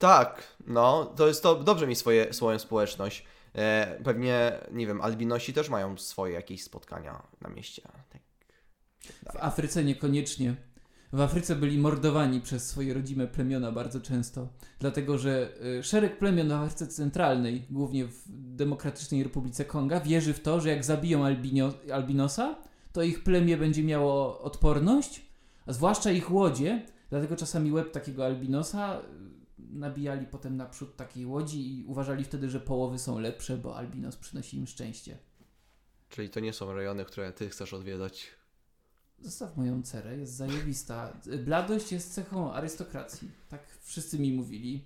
tak, 0.00 0.56
no, 0.66 1.04
to 1.04 1.28
jest 1.28 1.42
to, 1.42 1.54
dobrze 1.54 1.86
mieć 1.86 1.98
swoje, 1.98 2.32
swoją 2.32 2.58
społeczność. 2.58 3.24
E, 3.54 3.98
pewnie, 4.04 4.52
nie 4.72 4.86
wiem, 4.86 5.00
albinosi 5.00 5.52
też 5.52 5.68
mają 5.68 5.98
swoje 5.98 6.34
jakieś 6.34 6.62
spotkania 6.62 7.22
na 7.40 7.50
mieście. 7.50 7.82
Tak. 7.82 8.22
W 9.32 9.36
Afryce 9.36 9.84
niekoniecznie. 9.84 10.56
W 11.12 11.20
Afryce 11.20 11.56
byli 11.56 11.78
mordowani 11.78 12.40
przez 12.40 12.68
swoje 12.68 12.94
rodzime 12.94 13.26
plemiona 13.26 13.72
bardzo 13.72 14.00
często, 14.00 14.48
dlatego 14.78 15.18
że 15.18 15.52
y, 15.78 15.82
szereg 15.82 16.18
plemion 16.18 16.48
w 16.48 16.52
Afryce 16.52 16.86
Centralnej, 16.86 17.66
głównie 17.70 18.04
w 18.04 18.22
Demokratycznej 18.56 19.22
Republice 19.22 19.64
Konga, 19.64 20.00
wierzy 20.00 20.34
w 20.34 20.40
to, 20.40 20.60
że 20.60 20.68
jak 20.68 20.84
zabiją 20.84 21.24
albinosa, 21.92 22.56
to 22.92 23.02
ich 23.02 23.24
plemię 23.24 23.56
będzie 23.56 23.84
miało 23.84 24.40
odporność, 24.40 25.26
a 25.66 25.72
zwłaszcza 25.72 26.10
ich 26.10 26.32
łodzie, 26.32 26.86
dlatego 27.10 27.36
czasami 27.36 27.72
łeb 27.72 27.92
takiego 27.92 28.26
albinosa 28.26 29.02
nabijali 29.72 30.26
potem 30.26 30.56
naprzód 30.56 30.96
takiej 30.96 31.26
łodzi 31.26 31.78
i 31.78 31.84
uważali 31.84 32.24
wtedy, 32.24 32.50
że 32.50 32.60
połowy 32.60 32.98
są 32.98 33.18
lepsze, 33.18 33.56
bo 33.58 33.76
albinos 33.76 34.16
przynosi 34.16 34.56
im 34.56 34.66
szczęście. 34.66 35.18
Czyli 36.08 36.30
to 36.30 36.40
nie 36.40 36.52
są 36.52 36.72
rejony, 36.72 37.04
które 37.04 37.32
ty 37.32 37.48
chcesz 37.48 37.74
odwiedzać. 37.74 38.26
Zostaw 39.22 39.56
moją 39.56 39.82
cerę, 39.82 40.16
jest 40.18 40.32
zajebista. 40.34 41.12
Bladość 41.44 41.92
jest 41.92 42.14
cechą 42.14 42.52
arystokracji. 42.52 43.30
Tak 43.48 43.62
wszyscy 43.82 44.18
mi 44.18 44.32
mówili. 44.32 44.84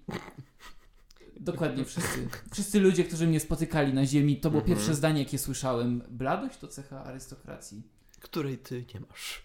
Dokładnie 1.41 1.85
wszyscy. 1.85 2.29
Wszyscy 2.53 2.81
ludzie, 2.81 3.05
którzy 3.05 3.27
mnie 3.27 3.41
spotykali 3.41 3.95
na 3.95 4.07
ziemi, 4.07 4.41
to 4.41 4.51
było 4.51 4.63
Mhm. 4.63 4.77
pierwsze 4.79 4.95
zdanie, 4.95 5.23
jakie 5.23 5.39
słyszałem. 5.39 6.03
Bladość 6.09 6.59
to 6.59 6.69
cecha 6.69 7.05
arystokracji. 7.05 7.83
Której 8.21 8.59
ty 8.59 8.85
nie 8.95 9.01
masz. 9.01 9.44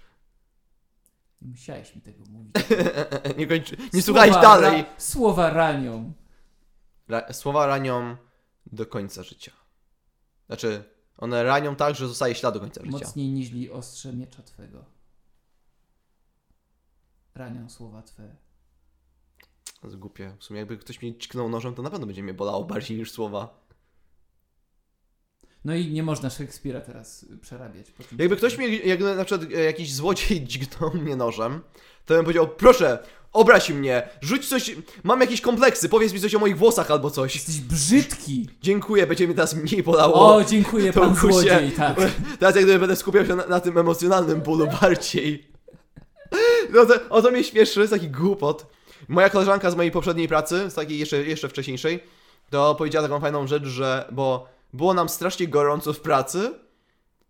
Nie 1.42 1.48
musiałeś 1.48 1.96
mi 1.96 2.02
tego 2.02 2.24
mówić. 2.30 2.56
nie 3.38 3.48
kończy, 3.48 3.78
nie 3.94 4.02
Słowa 4.02 4.24
słuchaj 4.26 4.42
dalej. 4.42 4.82
Ra- 4.82 4.90
słowa 4.98 5.50
ranią. 5.50 6.14
Ra- 7.08 7.34
słowa 7.34 7.66
ranią 7.68 8.18
do 8.66 8.86
końca 8.86 9.24
życia. 9.24 9.52
Znaczy, 10.48 10.84
one 11.18 11.44
ranią 11.44 11.76
tak, 11.76 11.96
że 11.96 12.08
zostaje 12.08 12.36
ślad 12.36 12.54
do 12.54 12.60
końca 12.60 12.82
życia. 12.86 12.98
Mocniej 12.98 13.30
niźli 13.32 13.72
ostrze 13.72 14.14
miecza 14.14 14.44
Twego. 14.44 14.86
Ranią 17.36 17.70
słowa 17.70 18.02
Twe. 18.02 18.36
To 19.82 19.88
jest 19.88 19.98
głupie. 20.00 20.36
W 20.40 20.44
sumie 20.44 20.60
jakby 20.60 20.78
ktoś 20.78 21.02
mnie 21.02 21.18
ćknął 21.18 21.50
nożem, 21.50 21.76
to 21.76 21.82
na 21.82 21.90
pewno 21.90 22.06
będzie 22.06 22.24
mnie 22.24 22.34
bolało 22.34 22.64
bardziej 22.64 22.98
niż 22.98 23.12
słowa. 23.12 23.60
No 25.66 25.76
i 25.76 25.92
nie 25.92 26.04
można 26.04 26.30
Szekspira 26.30 26.82
teraz 26.82 27.26
przerabiać. 27.42 27.88
Jakby 28.18 28.36
ktoś 28.36 28.58
mnie, 28.58 28.78
jak 28.78 29.00
na 29.00 29.26
przykład 29.26 29.52
e, 29.52 29.64
jakiś 29.64 29.94
złodziej 29.94 30.44
dźgnął 30.48 30.92
mnie 30.94 31.16
nożem, 31.16 31.62
to 32.06 32.14
bym 32.14 32.24
powiedział, 32.24 32.48
proszę, 32.48 33.00
obraź 33.34 33.70
mnie, 33.70 34.10
rzuć 34.22 34.50
coś, 34.50 34.76
mam 35.04 35.22
jakieś 35.22 35.42
kompleksy, 35.42 35.90
powiedz 35.90 36.14
mi 36.14 36.20
coś 36.20 36.36
o 36.36 36.40
moich 36.40 36.58
włosach 36.58 36.92
albo 36.92 37.12
coś. 37.12 37.36
Jesteś 37.36 37.62
brzydki! 37.62 38.50
Dziękuję, 38.62 39.08
będzie 39.08 39.28
mi 39.28 39.36
teraz 39.36 39.56
mniej 39.56 39.84
bolało. 39.84 40.36
O, 40.36 40.44
dziękuję, 40.44 40.94
pan 40.94 41.16
kusie. 41.16 41.34
złodziej, 41.34 41.72
tak. 41.72 41.98
Teraz 42.40 42.56
jak 42.56 42.64
gdyby 42.64 42.80
będę 42.80 42.96
skupiał 42.96 43.26
się 43.26 43.36
na, 43.36 43.46
na 43.46 43.60
tym 43.60 43.78
emocjonalnym 43.78 44.42
bólu 44.42 44.68
bardziej. 44.82 45.50
No 46.74 46.86
to, 46.86 46.94
o 47.10 47.22
to 47.22 47.32
mnie 47.32 47.44
śmieszy, 47.44 47.80
jest 47.80 47.94
taki 47.94 48.10
głupot. 48.10 48.66
Moja 49.08 49.30
koleżanka 49.30 49.72
z 49.72 49.76
mojej 49.76 49.92
poprzedniej 49.92 50.28
pracy, 50.28 50.70
z 50.70 50.74
takiej 50.74 51.00
jeszcze, 51.00 51.18
jeszcze 51.18 51.50
wcześniejszej, 51.50 52.04
to 52.50 52.76
powiedziała 52.76 53.08
taką 53.08 53.20
fajną 53.20 53.48
rzecz, 53.48 53.64
że 53.64 54.06
bo 54.12 54.59
było 54.74 54.94
nam 54.94 55.10
strasznie 55.10 55.48
gorąco 55.48 55.94
w 55.94 56.00
pracy 56.00 56.52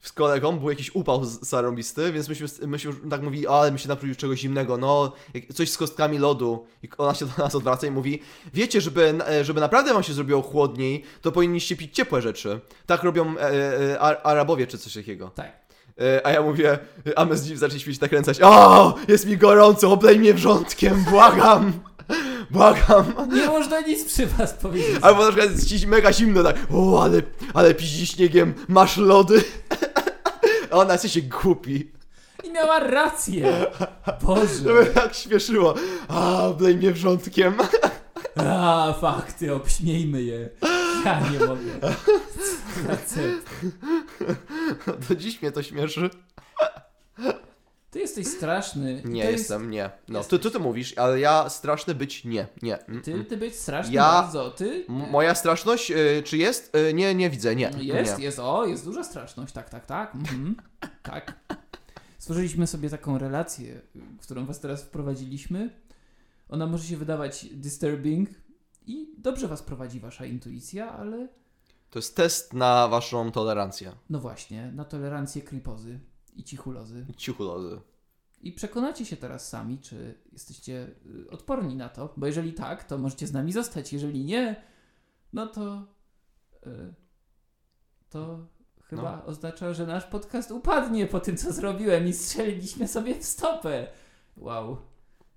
z 0.01 0.11
kolegą, 0.11 0.59
był 0.59 0.69
jakiś 0.69 0.95
upał 0.95 1.25
z- 1.25 1.39
zarąbisty, 1.39 2.11
więc 2.11 2.29
myśmy, 2.29 2.47
myśmy 2.67 2.93
tak 3.09 3.21
mówili, 3.21 3.47
"O, 3.47 3.59
ale 3.61 3.71
my 3.71 3.79
się 3.79 3.87
napróć 3.87 4.17
czegoś 4.17 4.39
zimnego, 4.39 4.77
no, 4.77 5.11
coś 5.53 5.71
z 5.71 5.77
kostkami 5.77 6.17
lodu. 6.17 6.65
I 6.83 6.89
ona 6.97 7.13
się 7.13 7.25
do 7.25 7.43
nas 7.43 7.55
odwraca 7.55 7.87
i 7.87 7.91
mówi, 7.91 8.21
wiecie, 8.53 8.81
żeby, 8.81 9.13
żeby 9.41 9.61
naprawdę 9.61 9.93
wam 9.93 10.03
się 10.03 10.13
zrobiło 10.13 10.41
chłodniej, 10.41 11.03
to 11.21 11.31
powinniście 11.31 11.75
pić 11.75 11.95
ciepłe 11.95 12.21
rzeczy. 12.21 12.59
Tak 12.85 13.03
robią 13.03 13.37
e, 13.37 13.51
e, 13.93 13.99
Ar- 13.99 14.19
Arabowie 14.23 14.67
czy 14.67 14.77
coś 14.77 14.93
takiego. 14.93 15.29
Tak. 15.35 15.51
E, 16.01 16.25
A 16.27 16.31
ja 16.31 16.41
mówię, 16.41 16.79
a 17.15 17.25
my 17.25 17.37
zaczęliśmy 17.37 17.93
się 17.93 17.99
tak 17.99 18.09
kręcać. 18.09 18.41
O, 18.41 18.95
jest 19.07 19.25
mi 19.25 19.37
gorąco, 19.37 19.91
oblej 19.91 20.19
mnie 20.19 20.33
wrzątkiem, 20.33 21.03
błagam, 21.09 21.73
błagam. 22.51 23.13
Nie 23.31 23.47
można 23.47 23.81
nic 23.81 24.05
przy 24.05 24.27
was 24.27 24.53
powiedzieć. 24.53 24.97
Albo 25.01 25.25
na 25.25 25.31
przykład 25.31 25.71
jest 25.71 25.85
mega 25.85 26.13
zimno, 26.13 26.43
tak, 26.43 26.55
o, 26.73 27.03
ale, 27.03 27.21
ale 27.53 27.73
piździ 27.73 28.07
śniegiem, 28.07 28.53
masz 28.67 28.97
lody. 28.97 29.43
A 30.71 30.75
ona 30.81 30.97
się 30.97 31.21
głupi. 31.21 31.91
I 32.43 32.51
miała 32.51 32.79
rację. 32.79 33.65
To 34.05 34.25
Boże. 34.25 34.73
mnie 34.73 34.85
tak 34.85 35.13
śmieszyło. 35.15 35.73
A, 36.07 36.43
oblej 36.43 36.75
mnie 36.77 36.91
wrzątkiem. 36.91 37.53
A, 38.35 38.93
fakty, 39.01 39.53
obśmiejmy 39.55 40.23
je. 40.23 40.49
Ja 41.05 41.19
nie 41.19 41.39
mogę. 41.39 41.95
Facet. 42.87 43.45
Do 45.09 45.15
dziś 45.15 45.41
mnie 45.41 45.51
to 45.51 45.63
śmieszy. 45.63 46.09
Ty 47.91 47.99
jesteś 47.99 48.27
straszny. 48.27 49.01
Nie 49.05 49.23
to 49.23 49.31
jestem, 49.31 49.69
nie. 49.71 49.91
No, 50.07 50.17
jest- 50.19 50.29
ty, 50.29 50.39
ty 50.39 50.51
to 50.51 50.59
mówisz, 50.59 50.97
ale 50.97 51.19
ja 51.19 51.49
straszny 51.49 51.95
być 51.95 52.25
nie, 52.25 52.47
nie. 52.61 52.77
Mm, 52.79 52.93
Jest, 52.93 53.05
ty, 53.05 53.13
mm. 53.13 53.25
ty 53.25 53.37
być 53.37 53.55
straszny 53.55 53.93
Ja- 53.93 54.01
bardzo. 54.03 54.51
Ty. 54.51 54.85
Moja 54.87 55.35
straszność, 55.35 55.91
y, 55.91 56.23
czy 56.25 56.37
jest? 56.37 56.75
Y, 56.75 56.93
nie, 56.93 57.15
nie 57.15 57.29
widzę, 57.29 57.55
nie. 57.55 57.71
Jest, 57.79 58.17
nie. 58.17 58.23
jest, 58.23 58.39
o, 58.39 58.65
jest 58.65 58.85
duża 58.85 59.03
straszność, 59.03 59.53
tak, 59.53 59.69
tak, 59.69 59.85
tak. 59.85 60.15
Mhm. 60.15 60.55
tak. 61.03 61.33
Stworzyliśmy 62.19 62.67
sobie 62.67 62.89
taką 62.89 63.17
relację, 63.17 63.81
którą 64.21 64.45
was 64.45 64.59
teraz 64.59 64.83
wprowadziliśmy. 64.83 65.69
Ona 66.49 66.67
może 66.67 66.83
się 66.83 66.97
wydawać 66.97 67.45
disturbing 67.51 68.29
i 68.87 69.07
dobrze 69.17 69.47
was 69.47 69.61
prowadzi 69.63 69.99
wasza 69.99 70.25
intuicja, 70.25 70.91
ale 70.91 71.27
To 71.89 71.99
jest 71.99 72.15
test 72.15 72.53
na 72.53 72.87
waszą 72.87 73.31
tolerancję. 73.31 73.91
no 74.09 74.19
właśnie, 74.19 74.71
na 74.75 74.85
tolerancję 74.85 75.41
kripozy 75.41 75.99
i 76.39 76.43
cichulozy. 76.43 77.05
Ciuchulozy. 77.17 77.81
I 78.41 78.51
przekonacie 78.51 79.05
się 79.05 79.17
teraz 79.17 79.49
sami, 79.49 79.77
czy 79.79 80.15
jesteście 80.31 80.87
y, 81.25 81.29
odporni 81.29 81.75
na 81.75 81.89
to, 81.89 82.13
bo 82.17 82.25
jeżeli 82.27 82.53
tak, 82.53 82.83
to 82.83 82.97
możecie 82.97 83.27
z 83.27 83.33
nami 83.33 83.51
zostać. 83.51 83.93
Jeżeli 83.93 84.25
nie, 84.25 84.55
no 85.33 85.47
to 85.47 85.85
y, 86.67 86.93
to 88.09 88.39
chyba 88.83 89.17
No. 89.17 89.25
oznacza, 89.25 89.73
że 89.73 89.85
nasz 89.87 90.05
podcast 90.05 90.51
upadnie 90.51 91.07
po 91.07 91.19
tym, 91.19 91.37
co 91.37 91.53
zrobiłem 91.53 92.07
i 92.07 92.13
strzeliliśmy 92.13 92.87
sobie 92.87 93.15
w 93.19 93.23
stopę. 93.25 93.87
Wow. 94.37 94.77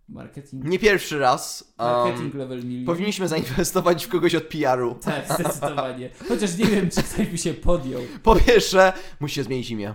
Marketing, 0.08 0.64
Nie 0.64 0.78
pierwszy 0.78 1.18
raz. 1.18 1.74
Um, 1.78 1.88
marketing 1.90 2.34
level 2.34 2.64
milion. 2.64 2.86
powinniśmy 2.86 3.28
zainwestować 3.28 4.06
w 4.06 4.08
kogoś 4.08 4.34
od 4.34 4.44
PR-u. 4.44 4.94
Tak, 4.94 5.32
zdecydowanie. 5.34 6.10
Chociaż 6.28 6.56
nie 6.58 6.64
wiem, 6.64 6.90
czy 6.90 7.02
ktoś 7.02 7.26
by 7.26 7.38
się 7.38 7.54
podjął. 7.54 8.02
Po 8.22 8.36
pierwsze, 8.36 8.92
musicie 9.20 9.44
zmienić 9.44 9.70
imię. 9.70 9.94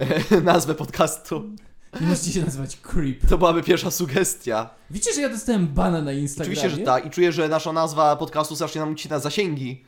Nazwę 0.44 0.74
podcastu. 0.74 1.50
Nie 2.00 2.06
możecie 2.06 2.32
się 2.32 2.42
nazywać 2.44 2.76
Creep. 2.76 3.26
To 3.28 3.38
byłaby 3.38 3.62
pierwsza 3.62 3.90
sugestia. 3.90 4.70
Wiecie, 4.90 5.12
że 5.12 5.20
ja 5.20 5.28
dostałem 5.28 5.66
bana 5.66 6.02
na 6.02 6.12
Instagramie? 6.12 6.58
Oczywiście, 6.58 6.78
że 6.80 6.86
tak. 6.86 7.06
I 7.06 7.10
czuję, 7.10 7.32
że 7.32 7.48
nasza 7.48 7.72
nazwa 7.72 8.16
podcastu 8.16 8.54
strasznie 8.54 8.80
nam 8.80 8.92
ucina 8.92 9.18
zasięgi. 9.18 9.84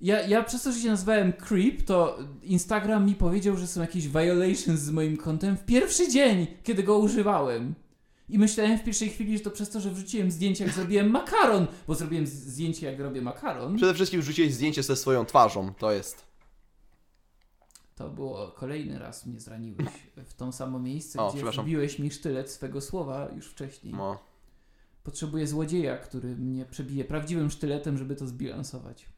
Ja, 0.00 0.20
ja 0.20 0.42
przez 0.42 0.62
to, 0.62 0.72
że 0.72 0.78
się 0.78 0.88
nazwałem 0.88 1.32
Creep, 1.32 1.82
to 1.82 2.18
Instagram 2.42 3.06
mi 3.06 3.14
powiedział, 3.14 3.56
że 3.56 3.66
są 3.66 3.80
jakieś 3.80 4.08
violations 4.08 4.80
z 4.80 4.90
moim 4.90 5.16
kontem 5.16 5.56
w 5.56 5.64
pierwszy 5.64 6.08
dzień, 6.08 6.46
kiedy 6.62 6.82
go 6.82 6.98
używałem. 6.98 7.74
I 8.28 8.38
myślałem 8.38 8.78
w 8.78 8.84
pierwszej 8.84 9.08
chwili, 9.08 9.38
że 9.38 9.44
to 9.44 9.50
przez 9.50 9.70
to, 9.70 9.80
że 9.80 9.90
wrzuciłem 9.90 10.30
zdjęcie, 10.30 10.64
jak 10.64 10.74
zrobiłem 10.74 11.10
makaron, 11.10 11.66
bo 11.86 11.94
zrobiłem 11.94 12.26
zdjęcie, 12.26 12.86
jak 12.86 13.00
robię 13.00 13.22
makaron. 13.22 13.76
Przede 13.76 13.94
wszystkim 13.94 14.20
wrzuciłeś 14.20 14.54
zdjęcie 14.54 14.82
ze 14.82 14.96
swoją 14.96 15.24
twarzą. 15.24 15.74
To 15.74 15.92
jest. 15.92 16.31
To 17.94 18.08
było 18.08 18.48
kolejny 18.48 18.98
raz 18.98 19.26
mnie 19.26 19.40
zraniłeś 19.40 19.88
w 20.16 20.34
tą 20.34 20.52
samo 20.52 20.78
miejsce, 20.78 21.22
O, 21.22 21.32
gdzie 21.32 21.62
wbiłeś 21.62 21.98
mi 21.98 22.10
sztylet 22.10 22.50
swego 22.50 22.80
słowa 22.80 23.28
już 23.36 23.46
wcześniej. 23.46 23.94
No. 23.94 24.18
Potrzebuję 25.02 25.46
złodzieja, 25.46 25.98
który 25.98 26.36
mnie 26.36 26.64
przebije 26.66 27.04
prawdziwym 27.04 27.50
sztyletem, 27.50 27.98
żeby 27.98 28.16
to 28.16 28.26
zbilansować. 28.26 29.08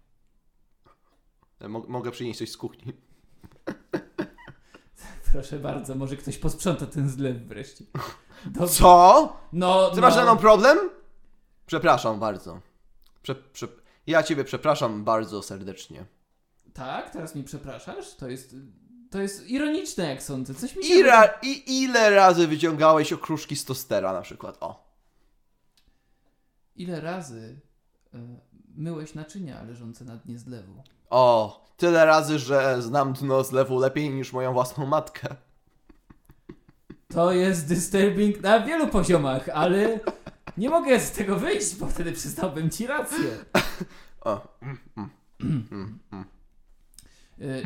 Mo- 1.68 1.84
mogę 1.88 2.10
przynieść 2.10 2.38
coś 2.38 2.50
z 2.50 2.56
kuchni. 2.56 2.92
Proszę 5.32 5.58
bardzo, 5.58 5.94
może 5.94 6.16
ktoś 6.16 6.38
posprząta 6.38 6.86
ten 6.86 7.08
zlew 7.08 7.42
wreszcie. 7.42 7.84
Dobrze. 8.46 8.74
Co? 8.74 9.36
No, 9.52 9.90
Ty 9.90 9.96
no. 9.96 10.02
masz 10.02 10.14
ze 10.14 10.22
mną 10.22 10.36
problem? 10.36 10.78
Przepraszam 11.66 12.20
bardzo. 12.20 12.60
Prze- 13.22 13.34
prze- 13.34 13.68
ja 14.06 14.22
ciebie 14.22 14.44
przepraszam 14.44 15.04
bardzo 15.04 15.42
serdecznie. 15.42 16.04
Tak, 16.74 17.10
teraz 17.10 17.34
mi 17.34 17.44
przepraszasz? 17.44 18.14
To 18.14 18.28
jest. 18.28 18.56
To 19.10 19.20
jest 19.20 19.48
ironiczne, 19.48 20.08
jak 20.08 20.22
sądzę. 20.22 20.54
Coś 20.54 20.76
mi 20.76 20.84
się. 20.84 20.94
I, 20.94 21.02
ra- 21.02 21.38
I 21.42 21.82
ile 21.82 22.10
razy 22.10 22.46
wyciągałeś 22.46 23.12
okruszki 23.12 23.56
z 23.56 23.64
tostera 23.64 24.12
na 24.12 24.20
przykład? 24.20 24.56
O. 24.60 24.84
Ile 26.76 27.00
razy 27.00 27.60
y, 28.14 28.18
myłeś 28.76 29.14
naczynia 29.14 29.62
leżące 29.62 30.04
na 30.04 30.16
dnie 30.16 30.38
zlewu? 30.38 30.82
O. 31.10 31.64
Tyle 31.76 32.04
razy, 32.04 32.38
że 32.38 32.82
znam 32.82 33.12
dno 33.12 33.44
zlewu 33.44 33.78
lepiej 33.78 34.10
niż 34.10 34.32
moją 34.32 34.52
własną 34.52 34.86
matkę. 34.86 35.28
To 37.08 37.32
jest 37.32 37.68
disturbing 37.68 38.40
na 38.40 38.60
wielu 38.60 38.88
poziomach, 38.88 39.48
ale 39.48 40.00
nie 40.56 40.70
mogę 40.70 41.00
z 41.00 41.10
tego 41.10 41.36
wyjść, 41.36 41.76
bo 41.76 41.86
wtedy 41.86 42.12
przyznałbym 42.12 42.70
ci 42.70 42.86
rację. 42.86 43.44
O. 44.20 44.40
Mm, 44.62 44.78
mm, 44.96 45.10
mm, 45.40 45.98
mm. 46.12 46.22
Y, 46.22 46.33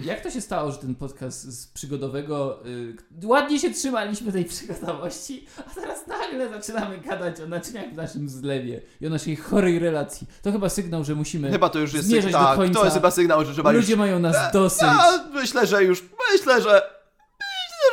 Jak 0.04 0.20
to 0.20 0.30
się 0.30 0.40
stało, 0.40 0.72
że 0.72 0.78
ten 0.78 0.94
podcast 0.94 1.42
z 1.42 1.66
przygodowego. 1.66 2.66
y, 2.66 2.96
ładnie 3.24 3.58
się 3.58 3.70
trzymaliśmy 3.70 4.32
tej 4.32 4.44
przygodowości, 4.44 5.46
a 5.66 5.74
teraz 5.74 6.06
nagle 6.06 6.48
zaczynamy 6.48 6.98
gadać 6.98 7.40
o 7.40 7.46
naczyniach 7.46 7.92
w 7.92 7.96
naszym 7.96 8.28
zlewie 8.28 8.80
i 9.00 9.06
o 9.06 9.10
naszej 9.10 9.36
chorej 9.36 9.78
relacji. 9.78 10.26
To 10.42 10.52
chyba 10.52 10.68
sygnał, 10.68 11.04
że 11.04 11.14
musimy. 11.14 11.50
Chyba 11.50 11.68
to 11.68 11.78
już 11.78 11.94
jest 11.94 12.10
do 12.10 12.30
tak, 12.30 12.56
to 12.72 12.84
jest 12.84 12.96
chyba 12.96 13.10
sygnał, 13.10 13.44
że 13.44 13.52
trzeba 13.52 13.70
Ludzie 13.70 13.92
już. 13.92 13.98
mają 13.98 14.18
nas 14.18 14.52
dosyć. 14.52 14.82
A, 14.82 15.24
myślę, 15.32 15.66
że 15.66 15.84
już. 15.84 16.04
Myślę, 16.32 16.62
że. 16.62 16.98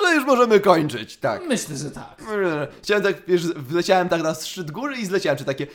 Myślę, 0.01 0.09
że 0.09 0.15
już 0.15 0.25
możemy 0.25 0.59
kończyć, 0.59 1.17
tak. 1.17 1.41
Myślę, 1.47 1.77
że 1.77 1.91
tak. 1.91 2.23
Chciałem 2.81 3.03
tak, 3.03 3.15
wiesz, 3.27 3.47
wleciałem 3.47 4.09
tak 4.09 4.23
na 4.23 4.33
szczyt 4.33 4.71
góry 4.71 4.95
i 4.97 5.05
zleciałem, 5.05 5.37
czy 5.37 5.45
takie. 5.45 5.67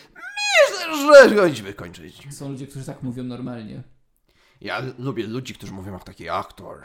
Myślę, 0.70 1.28
że 1.28 1.34
powinniśmy 1.36 1.72
kończyć. 1.74 2.28
Są 2.30 2.48
ludzie, 2.48 2.66
którzy 2.66 2.84
tak 2.84 3.02
mówią 3.02 3.24
normalnie. 3.24 3.82
Ja 4.60 4.82
lubię 4.98 5.26
ludzi, 5.26 5.54
którzy 5.54 5.72
mówią 5.72 5.92
jak 5.92 6.04
taki 6.04 6.28
aktor. 6.28 6.82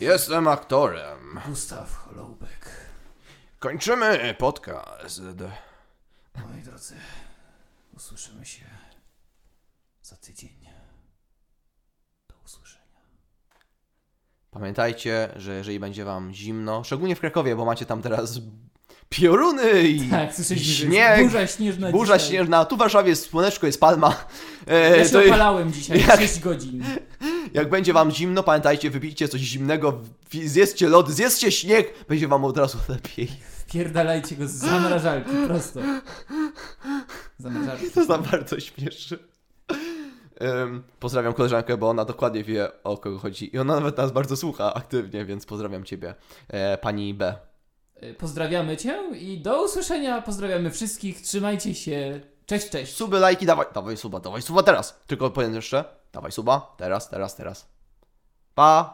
Jestem 0.00 0.48
aktorem. 0.48 1.40
Gustaw 1.46 1.96
Holoubek. 1.96 2.70
Kończymy 3.58 4.34
podcast. 4.38 5.20
Moi 6.34 6.62
drodzy, 6.62 6.94
usłyszymy 7.96 8.46
się 8.46 8.64
za 10.02 10.16
tydzień. 10.16 10.68
Do 12.28 12.34
usłyszenia. 12.44 13.00
Pamiętajcie, 14.50 15.32
że 15.36 15.54
jeżeli 15.54 15.80
będzie 15.80 16.04
wam 16.04 16.32
zimno, 16.32 16.84
szczególnie 16.84 17.16
w 17.16 17.20
Krakowie, 17.20 17.56
bo 17.56 17.64
macie 17.64 17.86
tam 17.86 18.02
teraz 18.02 18.40
pioruny 19.08 19.82
i 19.82 20.08
Tak, 20.10 20.30
śnieg, 20.56 21.22
burza 21.24 21.46
śnieżna 21.46 21.90
burza 21.90 22.18
dzisiaj. 22.18 22.30
śnieżna. 22.30 22.64
Tu 22.64 22.76
w 22.76 22.78
Warszawie 22.78 23.08
jest 23.10 23.30
słoneczko, 23.30 23.66
jest 23.66 23.80
palma. 23.80 24.24
E, 24.66 24.96
Ja 24.98 25.04
się 25.04 25.10
to- 25.10 25.24
opalałem 25.26 25.72
dzisiaj 25.72 26.00
jak- 26.08 26.20
6 26.20 26.40
godzin. 26.40 26.84
jak 27.54 27.70
będzie 27.70 27.92
wam 27.92 28.10
zimno, 28.10 28.42
pamiętajcie, 28.42 28.90
wypijcie 28.90 29.28
coś 29.28 29.40
zimnego, 29.40 30.00
zjedzcie 30.44 30.88
lody, 30.88 31.12
zjedzcie 31.12 31.52
śnieg, 31.52 32.06
będzie 32.08 32.28
wam 32.28 32.44
od 32.44 32.56
razu 32.58 32.78
lepiej. 32.88 33.28
Wpierdalajcie 33.66 34.36
go 34.36 34.48
z 34.48 34.50
zamrażalki, 34.52 35.30
prosto. 35.46 35.80
Zamrażalki. 37.38 37.90
To 37.90 38.06
tam 38.06 38.22
bardzo 38.22 38.60
śmieszy. 38.60 39.18
Em, 40.40 40.82
pozdrawiam 41.00 41.32
koleżankę, 41.32 41.76
bo 41.76 41.88
ona 41.90 42.04
dokładnie 42.04 42.44
wie 42.44 42.82
o 42.84 42.96
kogo 42.98 43.18
chodzi. 43.18 43.54
I 43.56 43.58
ona 43.58 43.74
nawet 43.74 43.96
nas 43.98 44.12
bardzo 44.12 44.36
słucha 44.36 44.74
aktywnie, 44.74 45.24
więc 45.24 45.46
pozdrawiam 45.46 45.84
ciebie, 45.84 46.14
e, 46.48 46.78
pani 46.78 47.14
B. 47.14 47.34
Y, 48.02 48.14
Pozdrawiamy 48.14 48.76
cię 48.76 49.02
i 49.18 49.38
do 49.38 49.64
usłyszenia. 49.64 50.22
Pozdrawiamy 50.22 50.70
wszystkich. 50.70 51.22
Trzymajcie 51.22 51.74
się. 51.74 52.20
Cześć, 52.46 52.70
cześć. 52.70 52.94
Suby, 52.94 53.18
lajki, 53.18 53.46
dawaj, 53.46 53.66
dawaj 53.74 53.96
suba, 53.96 54.20
dawaj 54.20 54.42
suba 54.42 54.62
teraz. 54.62 55.00
Tylko 55.06 55.30
powiem 55.30 55.54
jeszcze, 55.54 55.84
dawaj 56.12 56.32
suba, 56.32 56.74
teraz, 56.76 57.10
teraz, 57.10 57.36
teraz. 57.36 57.68
Pa! 58.54 58.92